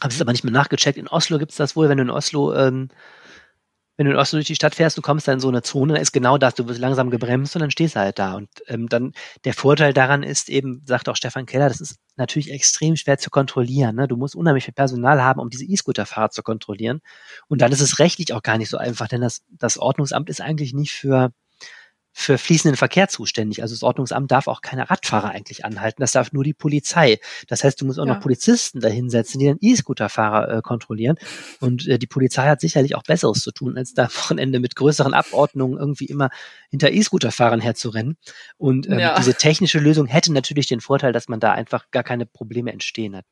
[0.00, 2.10] habe es aber nicht mehr nachgecheckt, in Oslo gibt es das wohl, wenn du in
[2.10, 2.88] Oslo ähm,
[4.02, 5.94] wenn du in Oslo durch die Stadt fährst, du kommst dann in so eine Zone,
[5.94, 8.34] da ist genau das, du wirst langsam gebremst und dann stehst du halt da.
[8.34, 9.12] Und ähm, dann
[9.44, 13.30] der Vorteil daran ist eben, sagt auch Stefan Keller, das ist natürlich extrem schwer zu
[13.30, 13.94] kontrollieren.
[13.94, 14.08] Ne?
[14.08, 17.00] Du musst unheimlich viel Personal haben, um diese E-Scooter-Fahrer zu kontrollieren.
[17.46, 20.40] Und dann ist es rechtlich auch gar nicht so einfach, denn das, das Ordnungsamt ist
[20.40, 21.30] eigentlich nicht für
[22.12, 23.62] für fließenden Verkehr zuständig.
[23.62, 27.18] Also das Ordnungsamt darf auch keine Radfahrer eigentlich anhalten, das darf nur die Polizei.
[27.48, 28.14] Das heißt, du musst auch ja.
[28.14, 31.16] noch Polizisten dahinsetzen, die dann E-Scooter-Fahrer äh, kontrollieren.
[31.60, 34.76] Und äh, die Polizei hat sicherlich auch Besseres zu tun, als da am Wochenende mit
[34.76, 36.30] größeren Abordnungen irgendwie immer
[36.70, 38.16] hinter E-Scooter-Fahrern herzurennen.
[38.58, 39.16] Und ähm, ja.
[39.16, 43.16] diese technische Lösung hätte natürlich den Vorteil, dass man da einfach gar keine Probleme entstehen
[43.16, 43.24] hat.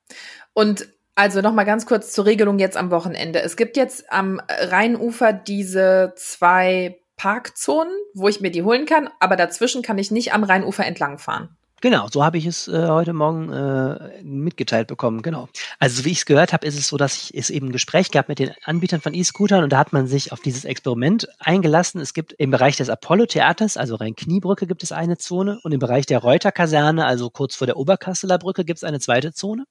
[0.54, 3.42] Und also nochmal ganz kurz zur Regelung jetzt am Wochenende.
[3.42, 9.36] Es gibt jetzt am Rheinufer diese zwei Parkzonen, wo ich mir die holen kann, aber
[9.36, 11.50] dazwischen kann ich nicht am Rheinufer entlang fahren.
[11.82, 15.50] Genau, so habe ich es äh, heute Morgen äh, mitgeteilt bekommen, genau.
[15.78, 18.10] Also wie ich es gehört habe, ist es so, dass ich, es eben ein Gespräch
[18.10, 22.00] gab mit den Anbietern von E-Scootern und da hat man sich auf dieses Experiment eingelassen.
[22.00, 26.06] Es gibt im Bereich des Apollo-Theaters, also Rhein-Kniebrücke, gibt es eine Zone und im Bereich
[26.06, 29.66] der Reuter-Kaserne, also kurz vor der Oberkasseler Brücke, gibt es eine zweite Zone.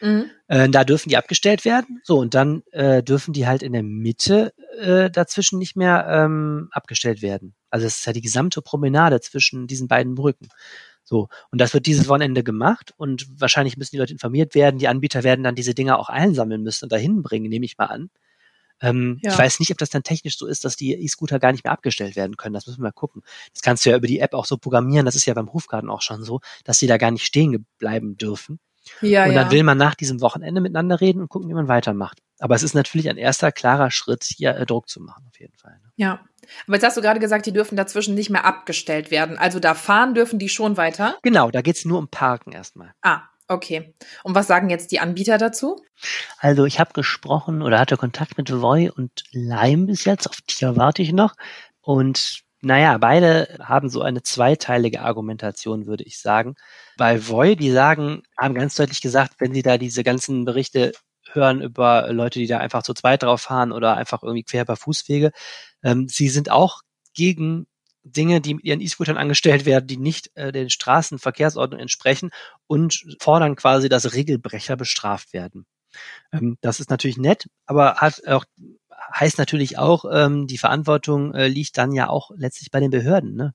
[0.00, 0.30] Mhm.
[0.48, 2.00] Äh, da dürfen die abgestellt werden.
[2.04, 6.68] So, und dann äh, dürfen die halt in der Mitte äh, dazwischen nicht mehr ähm,
[6.72, 7.54] abgestellt werden.
[7.70, 10.48] Also es ist ja die gesamte Promenade zwischen diesen beiden Brücken.
[11.04, 14.78] So, und das wird dieses Wochenende gemacht und wahrscheinlich müssen die Leute informiert werden.
[14.78, 17.86] Die Anbieter werden dann diese Dinger auch einsammeln müssen und dahin bringen, nehme ich mal
[17.86, 18.10] an.
[18.80, 19.32] Ähm, ja.
[19.32, 21.72] Ich weiß nicht, ob das dann technisch so ist, dass die E-Scooter gar nicht mehr
[21.72, 22.54] abgestellt werden können.
[22.54, 23.22] Das müssen wir mal gucken.
[23.52, 25.04] Das kannst du ja über die App auch so programmieren.
[25.04, 28.16] Das ist ja beim Hofgarten auch schon so, dass sie da gar nicht stehen bleiben
[28.16, 28.58] dürfen.
[29.00, 29.50] Ja, und dann ja.
[29.50, 32.18] will man nach diesem Wochenende miteinander reden und gucken, wie man weitermacht.
[32.38, 35.56] Aber es ist natürlich ein erster klarer Schritt, hier äh, Druck zu machen, auf jeden
[35.56, 35.78] Fall.
[35.82, 35.92] Ne?
[35.96, 36.20] Ja.
[36.66, 39.38] Aber jetzt hast du gerade gesagt, die dürfen dazwischen nicht mehr abgestellt werden.
[39.38, 41.16] Also da fahren dürfen die schon weiter?
[41.22, 42.92] Genau, da geht's nur um Parken erstmal.
[43.02, 43.94] Ah, okay.
[44.24, 45.82] Und was sagen jetzt die Anbieter dazu?
[46.38, 50.28] Also ich habe gesprochen oder hatte Kontakt mit Voy und Lime bis jetzt.
[50.28, 51.34] Auf Tier warte ich noch.
[51.82, 56.56] Und naja, beide haben so eine zweiteilige Argumentation, würde ich sagen.
[56.96, 60.92] Bei Voy, die sagen, haben ganz deutlich gesagt, wenn sie da diese ganzen Berichte
[61.32, 64.76] hören über Leute, die da einfach zu zweit drauf fahren oder einfach irgendwie quer über
[64.76, 65.32] Fußwege,
[65.82, 66.82] ähm, sie sind auch
[67.14, 67.66] gegen
[68.02, 72.30] Dinge, die mit ihren E-Scootern angestellt werden, die nicht äh, den Straßenverkehrsordnungen entsprechen
[72.66, 75.66] und fordern quasi, dass Regelbrecher bestraft werden.
[76.32, 78.44] Ähm, das ist natürlich nett, aber hat auch
[79.12, 83.34] heißt natürlich auch, ähm, die Verantwortung äh, liegt dann ja auch letztlich bei den Behörden.
[83.34, 83.54] Ne?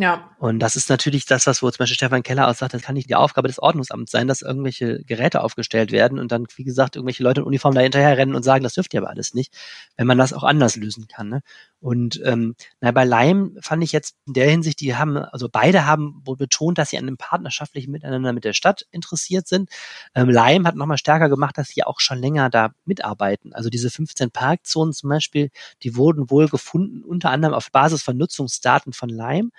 [0.00, 0.30] Ja.
[0.38, 2.94] Und das ist natürlich das, was wo zum Beispiel Stefan Keller auch sagt, das kann
[2.94, 6.96] nicht die Aufgabe des Ordnungsamts sein, dass irgendwelche Geräte aufgestellt werden und dann, wie gesagt,
[6.96, 9.52] irgendwelche Leute in Uniform da hinterher rennen und sagen, das dürft ihr aber alles nicht,
[9.98, 11.28] wenn man das auch anders lösen kann.
[11.28, 11.42] Ne?
[11.80, 15.84] Und ähm, na, bei Leim fand ich jetzt in der Hinsicht, die haben, also beide
[15.84, 19.68] haben wohl betont, dass sie an einem partnerschaftlichen Miteinander mit der Stadt interessiert sind.
[20.14, 23.52] Ähm, Leim hat nochmal stärker gemacht, dass sie auch schon länger da mitarbeiten.
[23.52, 25.50] Also diese 15 Parkzonen zum Beispiel,
[25.82, 29.50] die wurden wohl gefunden, unter anderem auf Basis von Nutzungsdaten von Leim,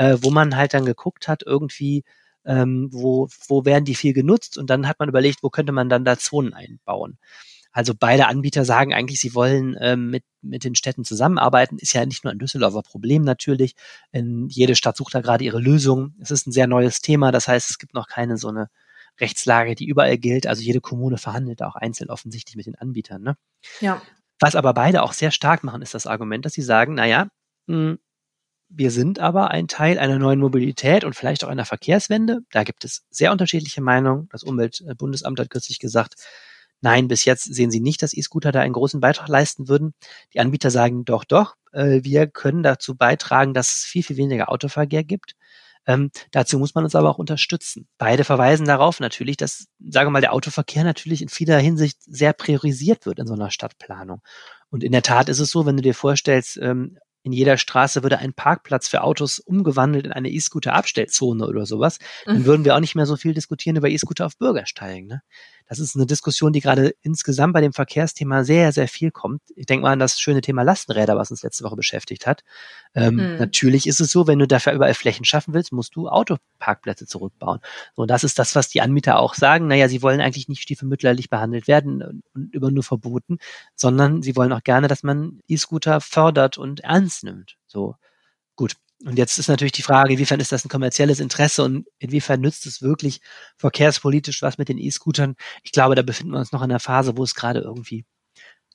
[0.00, 2.04] äh, wo man halt dann geguckt hat, irgendwie,
[2.46, 5.90] ähm, wo, wo werden die viel genutzt und dann hat man überlegt, wo könnte man
[5.90, 7.18] dann da Zonen einbauen.
[7.70, 11.76] Also beide Anbieter sagen eigentlich, sie wollen ähm, mit, mit den Städten zusammenarbeiten.
[11.78, 13.74] Ist ja nicht nur ein Düsseldorfer Problem natürlich.
[14.10, 16.14] In, jede Stadt sucht da gerade ihre Lösung.
[16.18, 17.30] Es ist ein sehr neues Thema.
[17.30, 18.70] Das heißt, es gibt noch keine so eine
[19.20, 20.46] Rechtslage, die überall gilt.
[20.46, 23.22] Also jede Kommune verhandelt auch einzeln offensichtlich mit den Anbietern.
[23.22, 23.36] Ne?
[23.80, 24.00] Ja.
[24.40, 27.28] Was aber beide auch sehr stark machen, ist das Argument, dass sie sagen, naja,
[27.66, 27.98] mh, hm,
[28.70, 32.40] wir sind aber ein Teil einer neuen Mobilität und vielleicht auch einer Verkehrswende.
[32.52, 34.28] Da gibt es sehr unterschiedliche Meinungen.
[34.30, 36.14] Das Umweltbundesamt hat kürzlich gesagt,
[36.82, 39.92] Nein, bis jetzt sehen sie nicht, dass E-Scooter da einen großen Beitrag leisten würden.
[40.32, 44.50] Die Anbieter sagen doch, doch, äh, wir können dazu beitragen, dass es viel, viel weniger
[44.50, 45.34] Autoverkehr gibt.
[45.86, 47.86] Ähm, dazu muss man uns aber auch unterstützen.
[47.98, 52.32] Beide verweisen darauf natürlich, dass, sagen wir mal, der Autoverkehr natürlich in vieler Hinsicht sehr
[52.32, 54.22] priorisiert wird in so einer Stadtplanung.
[54.70, 58.02] Und in der Tat ist es so, wenn du dir vorstellst, ähm, in jeder Straße
[58.02, 62.32] würde ein Parkplatz für Autos umgewandelt in eine E-Scooter-Abstellzone oder sowas, mhm.
[62.32, 65.06] dann würden wir auch nicht mehr so viel diskutieren über E-Scooter auf Bürgersteigen.
[65.06, 65.22] Ne?
[65.70, 69.40] Das ist eine Diskussion, die gerade insgesamt bei dem Verkehrsthema sehr, sehr viel kommt.
[69.54, 72.42] Ich denke mal an das schöne Thema Lastenräder, was uns letzte Woche beschäftigt hat.
[72.92, 73.36] Ähm, mhm.
[73.38, 77.60] Natürlich ist es so, wenn du dafür überall Flächen schaffen willst, musst du Autoparkplätze zurückbauen.
[77.94, 79.68] So, das ist das, was die Anbieter auch sagen.
[79.68, 83.38] Naja, sie wollen eigentlich nicht stiefmütterlich behandelt werden und über nur verboten,
[83.76, 87.58] sondern sie wollen auch gerne, dass man E-Scooter fördert und ernst nimmt.
[87.68, 87.94] So,
[88.56, 88.74] gut.
[89.04, 92.66] Und jetzt ist natürlich die Frage, inwiefern ist das ein kommerzielles Interesse und inwiefern nützt
[92.66, 93.20] es wirklich
[93.56, 95.36] verkehrspolitisch was mit den E-Scootern?
[95.62, 98.04] Ich glaube, da befinden wir uns noch in einer Phase, wo es gerade irgendwie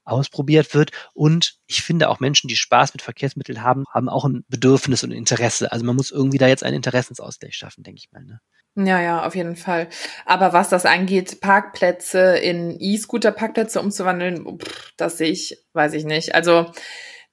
[0.06, 0.92] ausprobiert wird.
[1.14, 5.12] Und ich finde auch Menschen, die Spaß mit Verkehrsmitteln haben, haben auch ein Bedürfnis und
[5.12, 5.72] ein Interesse.
[5.72, 8.24] Also man muss irgendwie da jetzt einen Interessensausgleich schaffen, denke ich mal.
[8.24, 8.40] Ne?
[8.78, 9.90] Ja, ja, auf jeden Fall.
[10.26, 16.36] Aber was das angeht, Parkplätze in E-Scooter-Parkplätze umzuwandeln, pff, das sehe ich, weiß ich nicht.
[16.36, 16.72] Also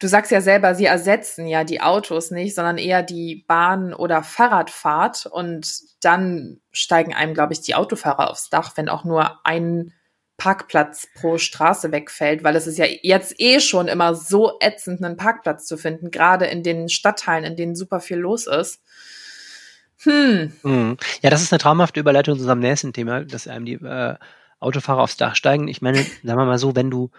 [0.03, 4.25] Du sagst ja selber, sie ersetzen ja die Autos nicht, sondern eher die Bahn- oder
[4.25, 5.27] Fahrradfahrt.
[5.27, 9.93] Und dann steigen einem, glaube ich, die Autofahrer aufs Dach, wenn auch nur ein
[10.39, 15.17] Parkplatz pro Straße wegfällt, weil es ist ja jetzt eh schon immer so ätzend, einen
[15.17, 18.83] Parkplatz zu finden, gerade in den Stadtteilen, in denen super viel los ist.
[19.99, 20.53] Hm.
[20.63, 20.97] hm.
[21.21, 24.17] Ja, das ist eine traumhafte Überleitung zu unserem nächsten Thema, dass einem die äh,
[24.59, 25.69] Autofahrer aufs Dach steigen.
[25.69, 27.13] Ich meine, sagen wir mal so, wenn du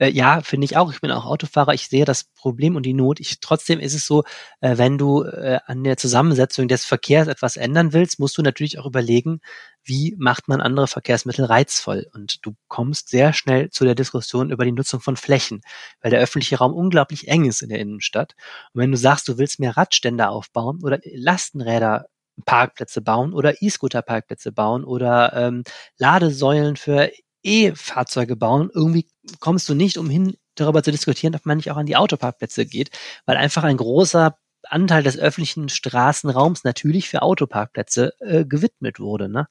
[0.00, 0.92] äh, ja, finde ich auch.
[0.92, 1.74] Ich bin auch Autofahrer.
[1.74, 3.20] Ich sehe das Problem und die Not.
[3.20, 4.24] Ich, trotzdem ist es so,
[4.60, 8.78] äh, wenn du äh, an der Zusammensetzung des Verkehrs etwas ändern willst, musst du natürlich
[8.78, 9.40] auch überlegen,
[9.84, 12.06] wie macht man andere Verkehrsmittel reizvoll?
[12.14, 15.60] Und du kommst sehr schnell zu der Diskussion über die Nutzung von Flächen,
[16.00, 18.34] weil der öffentliche Raum unglaublich eng ist in der Innenstadt.
[18.72, 22.06] Und wenn du sagst, du willst mehr Radstände aufbauen oder Lastenräder
[22.46, 25.62] Parkplätze bauen oder E-Scooter-Parkplätze bauen oder ähm,
[25.98, 27.10] Ladesäulen für
[27.42, 29.06] E-Fahrzeuge bauen, irgendwie
[29.38, 32.90] kommst du nicht umhin, darüber zu diskutieren, ob man nicht auch an die Autoparkplätze geht,
[33.24, 39.28] weil einfach ein großer Anteil des öffentlichen Straßenraums natürlich für Autoparkplätze äh, gewidmet wurde.
[39.28, 39.48] Ne?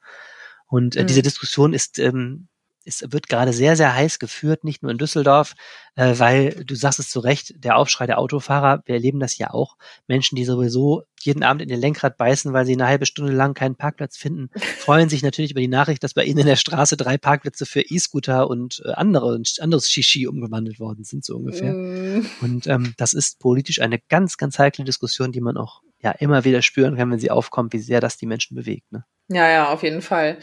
[0.67, 1.08] Und äh, mhm.
[1.08, 2.47] diese Diskussion ist ähm,
[2.86, 5.56] es wird gerade sehr, sehr heiß geführt, nicht nur in Düsseldorf,
[5.96, 9.52] äh, weil du sagst es zu Recht, der Aufschrei der Autofahrer, wir erleben das ja
[9.52, 9.78] auch.
[10.08, 13.54] Menschen, die sowieso jeden Abend in den Lenkrad beißen, weil sie eine halbe Stunde lang
[13.54, 16.98] keinen Parkplatz finden, freuen sich natürlich über die Nachricht, dass bei ihnen in der Straße
[16.98, 21.74] drei Parkplätze für E-Scooter und äh, andere, anderes Shishi umgewandelt worden sind, so ungefähr.
[21.74, 22.26] Mm.
[22.42, 26.46] Und ähm, das ist politisch eine ganz, ganz heikle Diskussion, die man auch ja immer
[26.46, 28.92] wieder spüren kann, wenn sie aufkommt, wie sehr das die Menschen bewegt.
[28.92, 29.04] Ne?
[29.30, 30.38] Ja, ja, auf jeden Fall.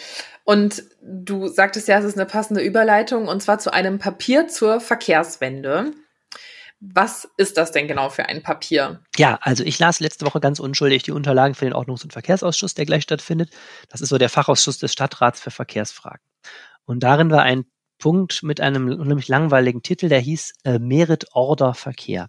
[0.45, 4.81] Und du sagtest ja, es ist eine passende Überleitung und zwar zu einem Papier zur
[4.81, 5.93] Verkehrswende.
[6.79, 9.01] Was ist das denn genau für ein Papier?
[9.17, 12.75] Ja, also ich las letzte Woche ganz unschuldig die Unterlagen für den Ordnungs- und Verkehrsausschuss,
[12.75, 13.51] der gleich stattfindet.
[13.89, 16.21] Das ist so der Fachausschuss des Stadtrats für Verkehrsfragen.
[16.85, 17.65] Und darin war ein
[17.99, 22.29] Punkt mit einem unheimlich langweiligen Titel, der hieß äh, Merit Order Verkehr.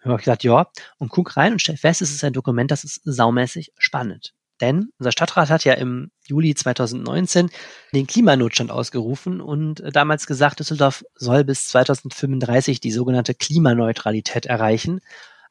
[0.00, 2.84] Ich habe gesagt, ja, und guck rein und stell fest, es ist ein Dokument, das
[2.84, 4.34] ist saumäßig spannend.
[4.60, 7.50] Denn unser Stadtrat hat ja im Juli 2019
[7.94, 15.00] den Klimanotstand ausgerufen und äh, damals gesagt, Düsseldorf soll bis 2035 die sogenannte Klimaneutralität erreichen,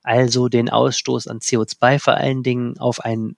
[0.04, 3.38] also den Ausstoß an CO2 vor allen Dingen auf einen,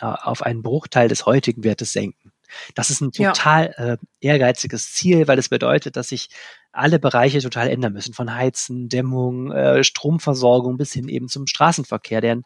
[0.00, 2.32] äh, auf einen Bruchteil des heutigen Wertes senken.
[2.74, 3.92] Das ist ein total ja.
[3.92, 6.28] äh, ehrgeiziges Ziel, weil es bedeutet, dass sich
[6.72, 12.20] alle Bereiche total ändern müssen, von Heizen, Dämmung, äh, Stromversorgung bis hin eben zum Straßenverkehr,
[12.20, 12.44] der einen,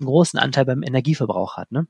[0.00, 1.72] einen großen Anteil beim Energieverbrauch hat.
[1.72, 1.86] Ne?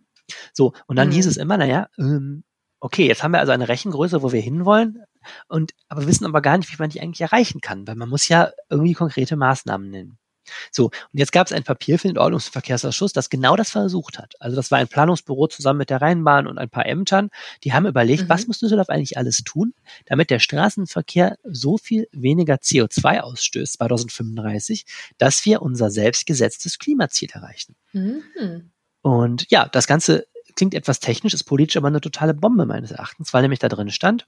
[0.53, 1.13] So, und dann mhm.
[1.13, 2.45] hieß es immer, naja, ähm,
[2.81, 5.05] okay, jetzt haben wir also eine Rechengröße, wo wir hinwollen,
[5.49, 8.29] und aber wissen aber gar nicht, wie man die eigentlich erreichen kann, weil man muss
[8.29, 10.19] ja irgendwie konkrete Maßnahmen nennen.
[10.71, 13.71] So, und jetzt gab es ein Papier für den Ordnungs- und Verkehrsausschuss, das genau das
[13.71, 14.35] versucht hat.
[14.41, 17.31] Also das war ein Planungsbüro zusammen mit der Rheinbahn und ein paar Ämtern.
[17.63, 18.29] Die haben überlegt, mhm.
[18.29, 19.75] was muss Düsseldorf eigentlich alles tun,
[20.07, 24.85] damit der Straßenverkehr so viel weniger CO2 ausstößt 2035,
[25.19, 27.77] dass wir unser selbstgesetztes Klimaziel erreichen.
[27.93, 28.71] Mhm.
[29.05, 33.35] Und ja, das Ganze klingt etwas technisch, ist politisch aber eine totale Bombe meines Erachtens,
[33.35, 34.27] weil nämlich da drin stand,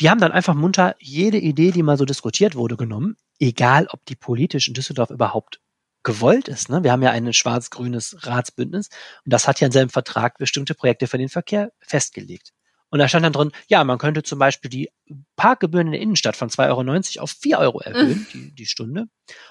[0.00, 4.06] die haben dann einfach munter jede Idee, die mal so diskutiert wurde, genommen, egal ob
[4.06, 5.60] die politisch in Düsseldorf überhaupt
[6.02, 6.70] gewollt ist.
[6.70, 6.82] Ne?
[6.82, 8.88] Wir haben ja ein schwarz-grünes Ratsbündnis
[9.26, 12.53] und das hat ja in seinem Vertrag bestimmte Projekte für den Verkehr festgelegt.
[12.94, 14.88] Und da stand dann drin, ja, man könnte zum Beispiel die
[15.34, 19.06] Parkgebühren in der Innenstadt von 2,90 Euro auf 4 Euro erhöhen, die, die Stunde.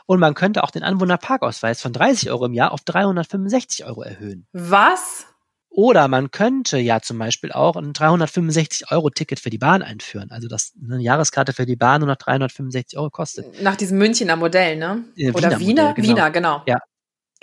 [0.05, 4.47] Und man könnte auch den Anwohnerparkausweis von 30 Euro im Jahr auf 365 Euro erhöhen.
[4.53, 5.25] Was?
[5.67, 10.31] Oder man könnte ja zum Beispiel auch ein 365-Euro-Ticket für die Bahn einführen.
[10.31, 13.61] Also dass eine Jahreskarte für die Bahn nur noch 365 Euro kostet.
[13.61, 15.03] Nach diesem Münchner Modell, ne?
[15.17, 15.59] Äh, Oder Wiener?
[15.59, 16.07] Wiener, genau.
[16.07, 16.63] Wiener, genau.
[16.65, 16.77] Ja,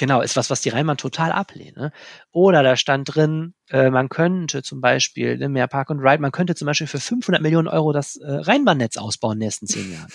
[0.01, 1.77] Genau, ist was, was die Rheinbahn total ablehnt.
[1.77, 1.93] Ne?
[2.33, 6.33] Oder da stand drin, äh, man könnte zum Beispiel ne, mehr Park und Ride, man
[6.33, 9.93] könnte zum Beispiel für 500 Millionen Euro das äh, Rheinbahnnetz ausbauen in den nächsten zehn
[9.93, 10.11] Jahren.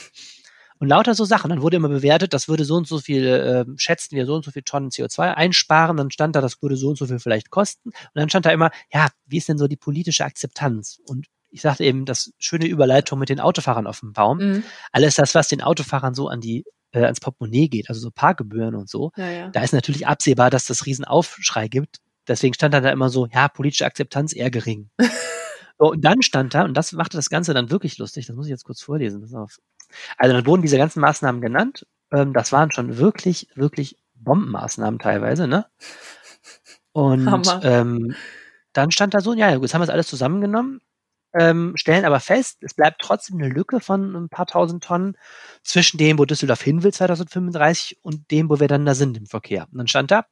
[0.80, 1.50] Und lauter so Sachen.
[1.50, 4.44] Dann wurde immer bewertet, das würde so und so viel, äh, schätzen wir so und
[4.44, 5.98] so viel Tonnen CO2 einsparen.
[5.98, 7.90] Dann stand da, das würde so und so viel vielleicht kosten.
[7.90, 11.00] Und dann stand da immer, ja, wie ist denn so die politische Akzeptanz?
[11.06, 14.40] Und ich sagte eben, das schöne Überleitung mit den Autofahrern auf dem Baum.
[14.40, 14.64] Mhm.
[14.92, 16.66] Alles das, was den Autofahrern so an die
[16.96, 19.50] äh, ans Portemonnaie geht, also so Parkgebühren und so, ja, ja.
[19.50, 21.98] da ist natürlich absehbar, dass das Riesenaufschrei gibt.
[22.28, 24.90] Deswegen stand da immer so, ja, politische Akzeptanz eher gering.
[25.78, 28.48] so, und dann stand da, und das machte das Ganze dann wirklich lustig, das muss
[28.48, 29.22] ich jetzt kurz vorlesen.
[29.22, 29.58] Pass auf.
[30.18, 31.86] Also dann wurden diese ganzen Maßnahmen genannt.
[32.12, 35.66] Ähm, das waren schon wirklich, wirklich Bombenmaßnahmen teilweise, ne?
[36.94, 37.30] Und
[37.64, 38.16] ähm,
[38.74, 40.82] dann stand da so, ja, jetzt haben wir das alles zusammengenommen
[41.38, 45.18] ähm, stellen aber fest, es bleibt trotzdem eine Lücke von ein paar tausend Tonnen
[45.64, 49.26] zwischen dem, wo Düsseldorf hin will 2035 und dem, wo wir dann da sind im
[49.26, 49.68] Verkehr.
[49.72, 50.26] Und dann stand da,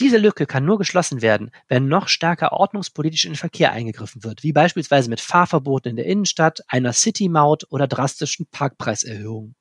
[0.00, 4.42] diese Lücke kann nur geschlossen werden, wenn noch stärker ordnungspolitisch in den Verkehr eingegriffen wird,
[4.42, 9.54] wie beispielsweise mit Fahrverboten in der Innenstadt, einer City-Maut oder drastischen Parkpreiserhöhungen.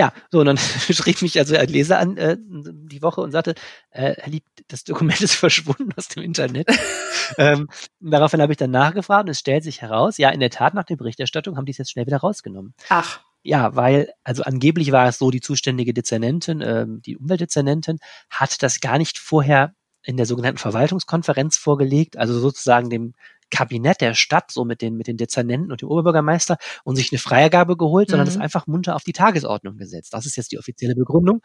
[0.00, 0.56] Ja, so, und dann
[0.90, 3.54] schrieb mich also ein Leser an äh, die Woche und sagte,
[3.90, 6.68] äh, Herr Lieb, das Dokument ist verschwunden aus dem Internet.
[7.36, 7.68] ähm,
[8.00, 10.84] daraufhin habe ich dann nachgefragt und es stellt sich heraus, ja, in der Tat, nach
[10.84, 12.72] der Berichterstattung haben die es jetzt schnell wieder rausgenommen.
[12.88, 13.20] Ach.
[13.42, 17.98] Ja, weil, also angeblich war es so, die zuständige Dezernentin, ähm, die Umweltdezernentin,
[18.30, 23.12] hat das gar nicht vorher in der sogenannten Verwaltungskonferenz vorgelegt, also sozusagen dem
[23.50, 27.18] Kabinett der Stadt, so mit den, mit den Dezernenten und dem Oberbürgermeister und sich eine
[27.18, 28.12] Freigabe geholt, mhm.
[28.12, 30.14] sondern es einfach munter auf die Tagesordnung gesetzt.
[30.14, 31.40] Das ist jetzt die offizielle Begründung.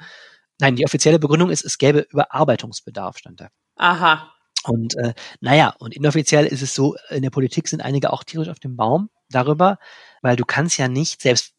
[0.60, 3.50] Nein, die offizielle Begründung ist, es gäbe Überarbeitungsbedarf, stand da.
[3.76, 4.32] Aha.
[4.64, 8.50] Und äh, naja, und inoffiziell ist es so, in der Politik sind einige auch tierisch
[8.50, 9.78] auf dem Baum darüber,
[10.22, 11.55] weil du kannst ja nicht, selbst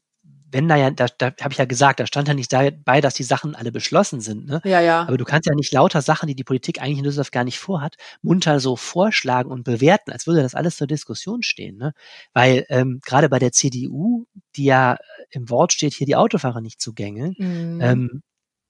[0.50, 3.14] wenn da ja, da, da habe ich ja gesagt, da stand ja nicht dabei, dass
[3.14, 4.46] die Sachen alle beschlossen sind.
[4.46, 4.60] Ne?
[4.64, 5.02] Ja, ja.
[5.02, 7.58] Aber du kannst ja nicht lauter Sachen, die die Politik eigentlich in Düsseldorf gar nicht
[7.58, 11.76] vorhat, munter so vorschlagen und bewerten, als würde das alles zur Diskussion stehen.
[11.76, 11.92] Ne?
[12.32, 14.96] Weil ähm, gerade bei der CDU, die ja
[15.30, 17.80] im Wort steht, hier die Autofahrer nicht zu gängeln, mhm.
[17.80, 18.22] ähm,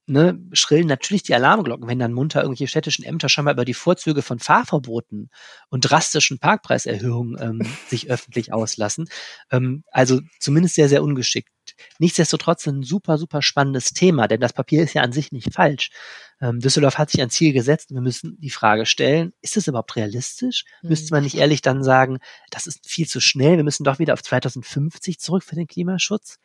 [0.07, 3.75] ne, schrillen natürlich die Alarmglocken, wenn dann munter irgendwelche städtischen Ämter schon mal über die
[3.75, 5.31] Vorzüge von Fahrverboten
[5.69, 9.09] und drastischen Parkpreiserhöhungen ähm, sich öffentlich auslassen.
[9.51, 11.51] Ähm, also zumindest sehr, sehr ungeschickt.
[11.99, 15.91] Nichtsdestotrotz ein super, super spannendes Thema, denn das Papier ist ja an sich nicht falsch.
[16.41, 19.69] Ähm, Düsseldorf hat sich ein Ziel gesetzt und wir müssen die Frage stellen, ist es
[19.69, 20.65] überhaupt realistisch?
[20.83, 20.91] Mhm.
[20.91, 22.19] Müsste man nicht ehrlich dann sagen,
[22.51, 26.39] das ist viel zu schnell, wir müssen doch wieder auf 2050 zurück für den Klimaschutz?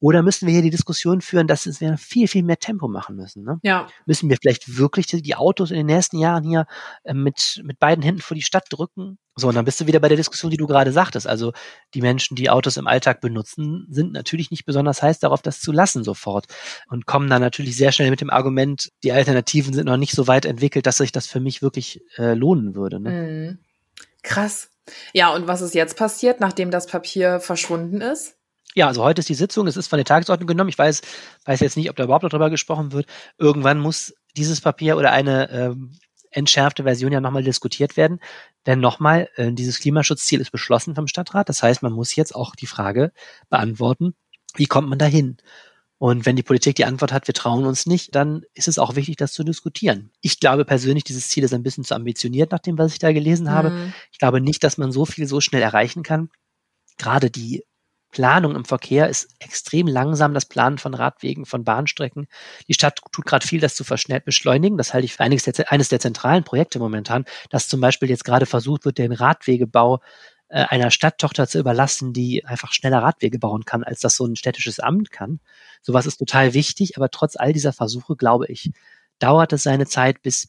[0.00, 3.42] Oder müssen wir hier die Diskussion führen, dass wir viel, viel mehr Tempo machen müssen?
[3.42, 3.58] Ne?
[3.62, 3.88] Ja.
[4.06, 6.66] Müssen wir vielleicht wirklich die Autos in den nächsten Jahren hier
[7.02, 9.18] äh, mit, mit beiden Händen vor die Stadt drücken?
[9.34, 11.26] So, und dann bist du wieder bei der Diskussion, die du gerade sagtest.
[11.26, 11.52] Also
[11.94, 15.70] die Menschen, die Autos im Alltag benutzen, sind natürlich nicht besonders heiß darauf, das zu
[15.70, 16.46] lassen sofort.
[16.88, 20.26] Und kommen dann natürlich sehr schnell mit dem Argument, die Alternativen sind noch nicht so
[20.26, 23.00] weit entwickelt, dass sich das für mich wirklich äh, lohnen würde.
[23.00, 23.10] Ne?
[23.10, 23.58] Mhm.
[24.22, 24.70] Krass.
[25.12, 28.36] Ja, und was ist jetzt passiert, nachdem das Papier verschwunden ist?
[28.74, 30.70] Ja, also heute ist die Sitzung, es ist von der Tagesordnung genommen.
[30.70, 31.02] Ich weiß,
[31.44, 33.06] weiß jetzt nicht, ob da überhaupt noch drüber gesprochen wird.
[33.38, 35.92] Irgendwann muss dieses Papier oder eine ähm,
[36.30, 38.20] entschärfte Version ja nochmal diskutiert werden.
[38.66, 41.48] Denn nochmal, äh, dieses Klimaschutzziel ist beschlossen vom Stadtrat.
[41.48, 43.12] Das heißt, man muss jetzt auch die Frage
[43.48, 44.14] beantworten,
[44.54, 45.38] wie kommt man dahin?
[45.98, 48.94] Und wenn die Politik die Antwort hat, wir trauen uns nicht, dann ist es auch
[48.94, 50.10] wichtig, das zu diskutieren.
[50.20, 53.12] Ich glaube persönlich, dieses Ziel ist ein bisschen zu ambitioniert nach dem, was ich da
[53.12, 53.70] gelesen habe.
[53.70, 53.92] Mhm.
[54.12, 56.30] Ich glaube nicht, dass man so viel so schnell erreichen kann.
[56.98, 57.64] Gerade die
[58.10, 62.26] Planung im Verkehr ist extrem langsam, das Planen von Radwegen, von Bahnstrecken.
[62.66, 64.78] Die Stadt tut gerade viel, das zu beschleunigen.
[64.78, 68.24] Das halte ich für eines der, eines der zentralen Projekte momentan, dass zum Beispiel jetzt
[68.24, 70.00] gerade versucht wird, den Radwegebau
[70.48, 74.36] äh, einer Stadttochter zu überlassen, die einfach schneller Radwege bauen kann, als das so ein
[74.36, 75.40] städtisches Amt kann.
[75.82, 78.70] Sowas ist total wichtig, aber trotz all dieser Versuche, glaube ich,
[79.18, 80.48] dauert es seine Zeit, bis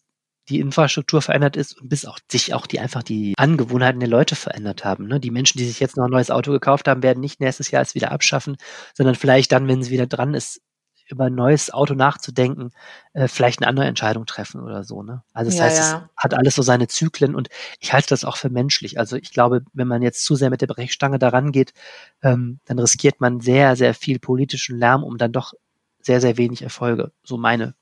[0.50, 4.36] die Infrastruktur verändert ist und bis auch sich auch die einfach die Angewohnheiten der Leute
[4.36, 5.08] verändert haben.
[5.08, 5.20] Ne?
[5.20, 7.82] Die Menschen, die sich jetzt noch ein neues Auto gekauft haben, werden nicht nächstes Jahr
[7.82, 8.58] es wieder abschaffen,
[8.96, 10.62] sondern vielleicht dann, wenn es wieder dran ist,
[11.10, 12.72] über ein neues Auto nachzudenken,
[13.14, 15.04] äh, vielleicht eine andere Entscheidung treffen oder so.
[15.04, 15.24] Ne?
[15.34, 16.10] Also das ja, heißt, ja.
[16.16, 19.00] es hat alles so seine Zyklen und ich halte das auch für menschlich.
[19.00, 21.74] Also ich glaube, wenn man jetzt zu sehr mit der Brechstange daran geht,
[22.22, 25.54] ähm, dann riskiert man sehr, sehr viel politischen Lärm, um dann doch
[26.02, 27.12] sehr, sehr wenig Erfolge.
[27.24, 27.74] So meine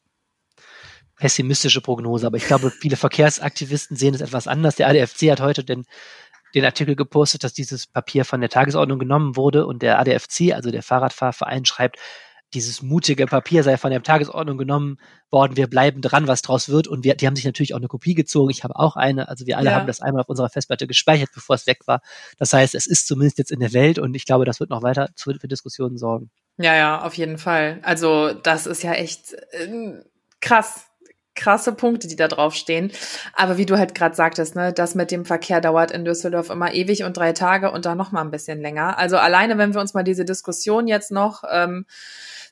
[1.18, 4.76] pessimistische Prognose, aber ich glaube, viele Verkehrsaktivisten sehen es etwas anders.
[4.76, 5.86] Der ADFC hat heute den,
[6.54, 10.72] den Artikel gepostet, dass dieses Papier von der Tagesordnung genommen wurde und der ADFC, also
[10.72, 11.98] der Fahrradfahrverein, schreibt,
[12.54, 14.98] dieses mutige Papier sei von der Tagesordnung genommen
[15.30, 16.88] worden, wir bleiben dran, was draus wird.
[16.88, 18.50] Und wir, die haben sich natürlich auch eine Kopie gezogen.
[18.50, 19.28] Ich habe auch eine.
[19.28, 19.76] Also wir alle ja.
[19.76, 22.02] haben das einmal auf unserer Festplatte gespeichert, bevor es weg war.
[22.38, 24.84] Das heißt, es ist zumindest jetzt in der Welt und ich glaube, das wird noch
[24.84, 26.30] weiter für Diskussionen sorgen.
[26.58, 27.80] Ja, ja, auf jeden Fall.
[27.84, 30.02] Also das ist ja echt äh,
[30.40, 30.87] krass
[31.38, 32.92] krasse Punkte, die da drauf stehen.
[33.34, 36.74] Aber wie du halt gerade sagtest, ne, das mit dem Verkehr dauert in Düsseldorf immer
[36.74, 38.98] ewig und drei Tage und dann noch mal ein bisschen länger.
[38.98, 41.86] Also alleine, wenn wir uns mal diese Diskussion jetzt noch ähm,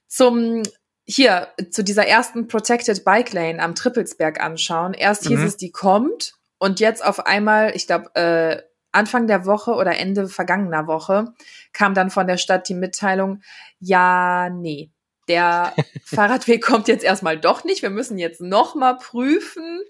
[0.07, 0.63] zum
[1.07, 4.93] hier zu dieser ersten Protected Bike Lane am Trippelsberg anschauen.
[4.93, 5.45] Erst hieß mhm.
[5.45, 10.27] es, die kommt und jetzt auf einmal, ich glaube, äh, Anfang der Woche oder Ende
[10.27, 11.33] vergangener Woche
[11.73, 13.41] kam dann von der Stadt die Mitteilung,
[13.79, 14.89] ja, nee,
[15.27, 17.81] der Fahrradweg kommt jetzt erstmal doch nicht.
[17.81, 19.81] Wir müssen jetzt noch mal prüfen,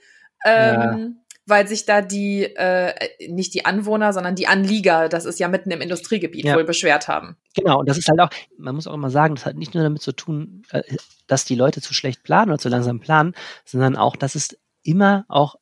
[0.45, 0.97] ähm, ja.
[1.45, 2.93] weil sich da die, äh,
[3.27, 6.55] nicht die Anwohner, sondern die Anlieger, das ist ja mitten im Industriegebiet, ja.
[6.55, 7.37] wohl beschwert haben.
[7.55, 9.83] Genau, und das ist halt auch, man muss auch immer sagen, das hat nicht nur
[9.83, 10.83] damit zu tun, äh,
[11.27, 13.33] dass die Leute zu schlecht planen oder zu langsam planen,
[13.65, 15.55] sondern auch, dass es immer auch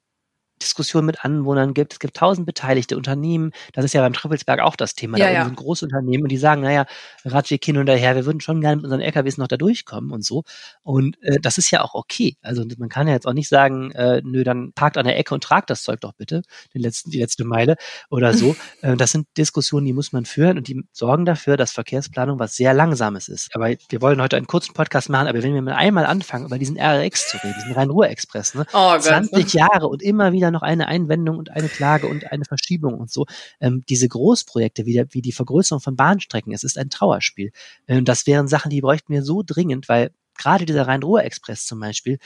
[0.64, 1.94] Diskussionen mit Anwohnern gibt.
[1.94, 3.52] Es gibt tausend beteiligte Unternehmen.
[3.74, 5.18] Das ist ja beim Trippelsberg auch das Thema.
[5.18, 5.46] Ja, da ja.
[5.46, 6.86] sind Großunternehmen und die sagen, naja,
[7.26, 10.24] Radweg hin und her, wir würden schon gerne mit unseren LKWs noch da durchkommen und
[10.24, 10.44] so.
[10.82, 12.38] Und äh, das ist ja auch okay.
[12.42, 15.34] Also man kann ja jetzt auch nicht sagen, äh, nö, dann parkt an der Ecke
[15.34, 16.42] und tragt das Zeug doch bitte,
[16.74, 17.76] den letzten, die letzte Meile
[18.10, 18.56] oder so.
[18.82, 22.56] äh, das sind Diskussionen, die muss man führen und die sorgen dafür, dass Verkehrsplanung was
[22.56, 23.56] sehr Langsames ist.
[23.56, 26.58] Aber wir wollen heute einen kurzen Podcast machen, aber wenn wir mal einmal anfangen, über
[26.58, 28.66] diesen RX zu reden, diesen Rhein-Ruhr-Express, ne?
[28.74, 32.96] Oh, 20 Jahre und immer wieder noch eine Einwendung und eine Klage und eine Verschiebung
[32.96, 33.26] und so.
[33.60, 37.52] Ähm, diese Großprojekte wie, der, wie die Vergrößerung von Bahnstrecken, es ist ein Trauerspiel.
[37.88, 42.20] Ähm, das wären Sachen, die bräuchten wir so dringend, weil gerade dieser Rhein-Ruhr-Express zum Beispiel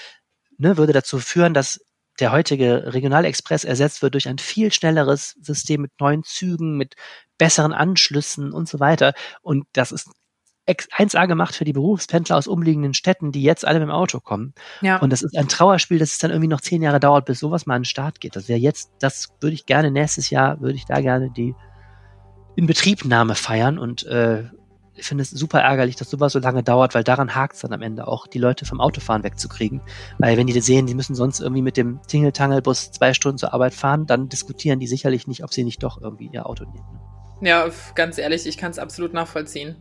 [0.58, 1.80] ne, würde dazu führen, dass
[2.20, 6.96] der heutige Regionalexpress ersetzt wird durch ein viel schnelleres System mit neuen Zügen, mit
[7.38, 9.14] besseren Anschlüssen und so weiter.
[9.42, 10.10] Und das ist
[10.68, 14.54] 1A gemacht für die Berufspendler aus umliegenden Städten, die jetzt alle mit dem Auto kommen.
[14.82, 14.98] Ja.
[14.98, 17.66] Und das ist ein Trauerspiel, dass es dann irgendwie noch zehn Jahre dauert, bis sowas
[17.66, 18.36] mal an den Start geht.
[18.36, 21.56] Das wäre jetzt, das würde ich gerne nächstes Jahr, würde ich da gerne die
[22.56, 24.46] Inbetriebnahme feiern und äh,
[24.98, 27.72] ich finde es super ärgerlich, dass sowas so lange dauert, weil daran hakt es dann
[27.72, 29.82] am Ende auch, die Leute vom Autofahren wegzukriegen.
[30.18, 33.76] Weil wenn die sehen, die müssen sonst irgendwie mit dem Tingeltangelbus zwei Stunden zur Arbeit
[33.76, 37.00] fahren, dann diskutieren die sicherlich nicht, ob sie nicht doch irgendwie ihr Auto nehmen.
[37.42, 39.76] Ja, ganz ehrlich, ich kann es absolut nachvollziehen.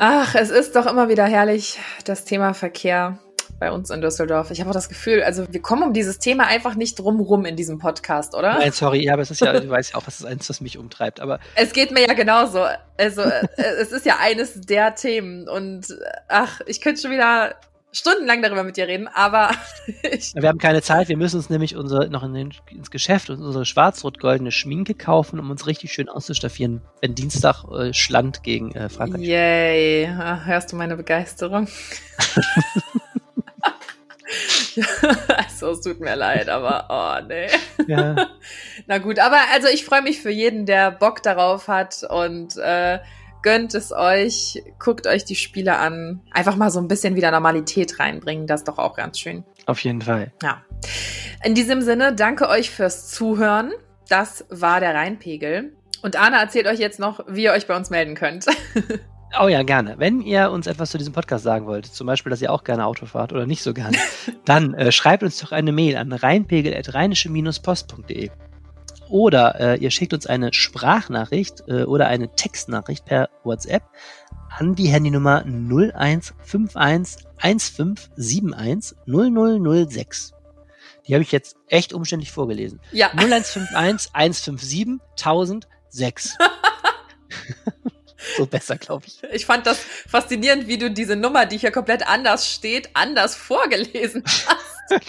[0.00, 3.18] Ach, es ist doch immer wieder herrlich, das Thema Verkehr.
[3.58, 4.52] bei uns in Düsseldorf.
[4.52, 7.56] Ich habe auch das Gefühl, also wir kommen um dieses Thema einfach nicht drumrum in
[7.56, 8.54] diesem Podcast, oder?
[8.54, 10.60] Nein, sorry, ja, aber es ist ja, du weißt ja auch, was ist eins, was
[10.60, 11.18] mich umtreibt.
[11.18, 12.64] Aber es geht mir ja genauso.
[12.96, 13.48] Also äh,
[13.80, 15.86] es ist ja eines der Themen und
[16.28, 17.56] ach, ich könnte schon wieder
[17.92, 19.50] stundenlang darüber mit dir reden, aber
[20.34, 21.08] wir haben keine Zeit.
[21.08, 25.40] Wir müssen uns nämlich unser, noch in den, ins Geschäft und unsere schwarz-rot-goldene Schminke kaufen,
[25.40, 29.22] um uns richtig schön auszustaffieren, wenn Dienstag äh, Schland gegen äh, Frankreich.
[29.22, 31.68] Yay, Ach, hörst du meine Begeisterung?
[35.28, 37.48] also, es tut mir leid, aber oh nee.
[37.86, 38.28] Ja.
[38.86, 42.98] Na gut, aber also ich freue mich für jeden, der Bock darauf hat und äh,
[43.42, 46.20] gönnt es euch, guckt euch die Spiele an.
[46.32, 49.44] Einfach mal so ein bisschen wieder Normalität reinbringen, das ist doch auch ganz schön.
[49.66, 50.32] Auf jeden Fall.
[50.42, 50.62] Ja.
[51.44, 53.72] In diesem Sinne, danke euch fürs Zuhören.
[54.08, 55.72] Das war der Rheinpegel.
[56.02, 58.46] Und Anna erzählt euch jetzt noch, wie ihr euch bei uns melden könnt.
[59.38, 59.96] Oh ja, gerne.
[59.98, 62.86] Wenn ihr uns etwas zu diesem Podcast sagen wollt, zum Beispiel, dass ihr auch gerne
[62.86, 63.98] Auto fahrt oder nicht so gerne,
[64.46, 68.30] dann äh, schreibt uns doch eine Mail an rheinpegel.rheinische-post.de.
[69.08, 73.82] Oder äh, ihr schickt uns eine Sprachnachricht äh, oder eine Textnachricht per WhatsApp
[74.50, 80.32] an die Handynummer 0151 1571 0006.
[81.06, 82.80] Die habe ich jetzt echt umständlich vorgelesen.
[82.92, 83.08] Ja.
[83.14, 86.36] 0151 157 1006.
[88.36, 89.22] so besser, glaube ich.
[89.32, 94.22] Ich fand das faszinierend, wie du diese Nummer, die hier komplett anders steht, anders vorgelesen
[94.26, 95.00] hast.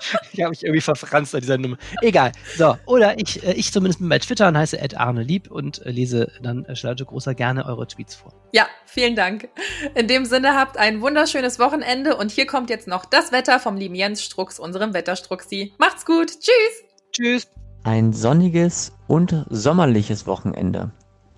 [0.32, 1.76] ich habe mich irgendwie verfranst an dieser Nummer.
[2.02, 2.32] Egal.
[2.56, 5.84] So, oder ich, äh, ich zumindest bin bei Twitter und heiße Ed Arne Lieb und
[5.84, 8.32] äh, lese dann äh, Charlotte Großer gerne eure Tweets vor.
[8.52, 9.48] Ja, vielen Dank.
[9.94, 13.76] In dem Sinne habt ein wunderschönes Wochenende und hier kommt jetzt noch das Wetter vom
[13.76, 15.72] lieben Jens Strux, unserem Wetterstruxi.
[15.78, 16.28] Macht's gut.
[16.28, 16.84] Tschüss.
[17.12, 17.48] Tschüss.
[17.84, 20.92] Ein sonniges und sommerliches Wochenende.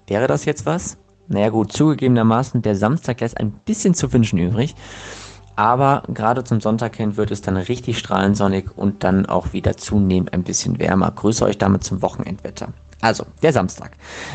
[0.06, 0.98] Wäre das jetzt was?
[1.28, 4.74] Naja gut, zugegebenermaßen, der Samstag lässt ein bisschen zu wünschen übrig.
[5.60, 10.32] Aber gerade zum Sonntag hin wird es dann richtig strahlensonnig und dann auch wieder zunehmend
[10.32, 11.10] ein bisschen wärmer.
[11.10, 12.68] Grüße euch damit zum Wochenendwetter.
[13.02, 13.90] Also, der Samstag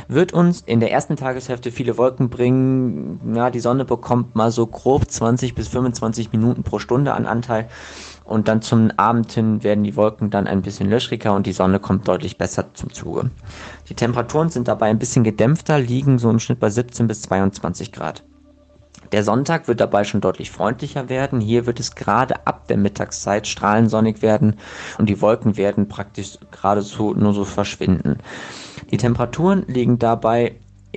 [0.08, 3.34] wird uns in der ersten Tageshälfte viele Wolken bringen.
[3.34, 7.70] Ja, die Sonne bekommt mal so grob 20 bis 25 Minuten pro Stunde an Anteil.
[8.24, 11.80] Und dann zum Abend hin werden die Wolken dann ein bisschen löchriger und die Sonne
[11.80, 13.32] kommt deutlich besser zum Zuge.
[13.90, 17.92] Die Temperaturen sind dabei ein bisschen gedämpfter, liegen so im Schnitt bei 17 bis 22
[17.92, 18.24] Grad.
[19.12, 21.40] Der Sonntag wird dabei schon deutlich freundlicher werden.
[21.40, 24.58] Hier wird es gerade ab der Mittagszeit strahlensonnig werden
[24.98, 28.18] und die Wolken werden praktisch geradezu nur so verschwinden.
[28.92, 30.56] Die Temperaturen liegen dabei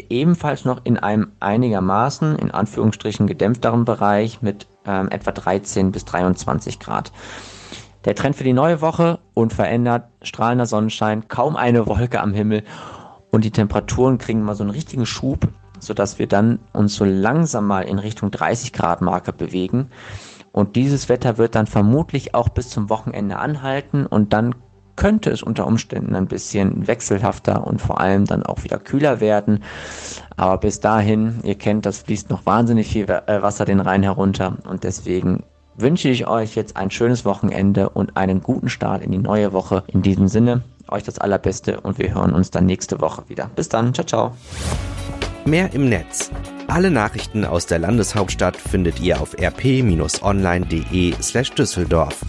[0.09, 6.79] ebenfalls noch in einem einigermaßen, in Anführungsstrichen, gedämpfteren Bereich mit ähm, etwa 13 bis 23
[6.79, 7.13] Grad.
[8.05, 12.63] Der Trend für die neue Woche unverändert, strahlender Sonnenschein, kaum eine Wolke am Himmel
[13.31, 15.49] und die Temperaturen kriegen mal so einen richtigen Schub
[15.81, 19.91] sodass wir dann uns so langsam mal in Richtung 30 Grad Marke bewegen.
[20.53, 24.55] Und dieses Wetter wird dann vermutlich auch bis zum Wochenende anhalten und dann
[24.97, 29.63] könnte es unter Umständen ein bisschen wechselhafter und vor allem dann auch wieder kühler werden.
[30.37, 34.57] Aber bis dahin, ihr kennt, das fließt noch wahnsinnig viel äh, Wasser den Rhein herunter
[34.69, 35.45] und deswegen
[35.77, 39.85] wünsche ich euch jetzt ein schönes Wochenende und einen guten Start in die neue Woche.
[39.87, 43.49] In diesem Sinne, euch das Allerbeste und wir hören uns dann nächste Woche wieder.
[43.55, 44.33] Bis dann, ciao, ciao.
[45.49, 46.31] Mehr im Netz.
[46.67, 52.21] Alle Nachrichten aus der Landeshauptstadt findet ihr auf rp-online.de slash Düsseldorf.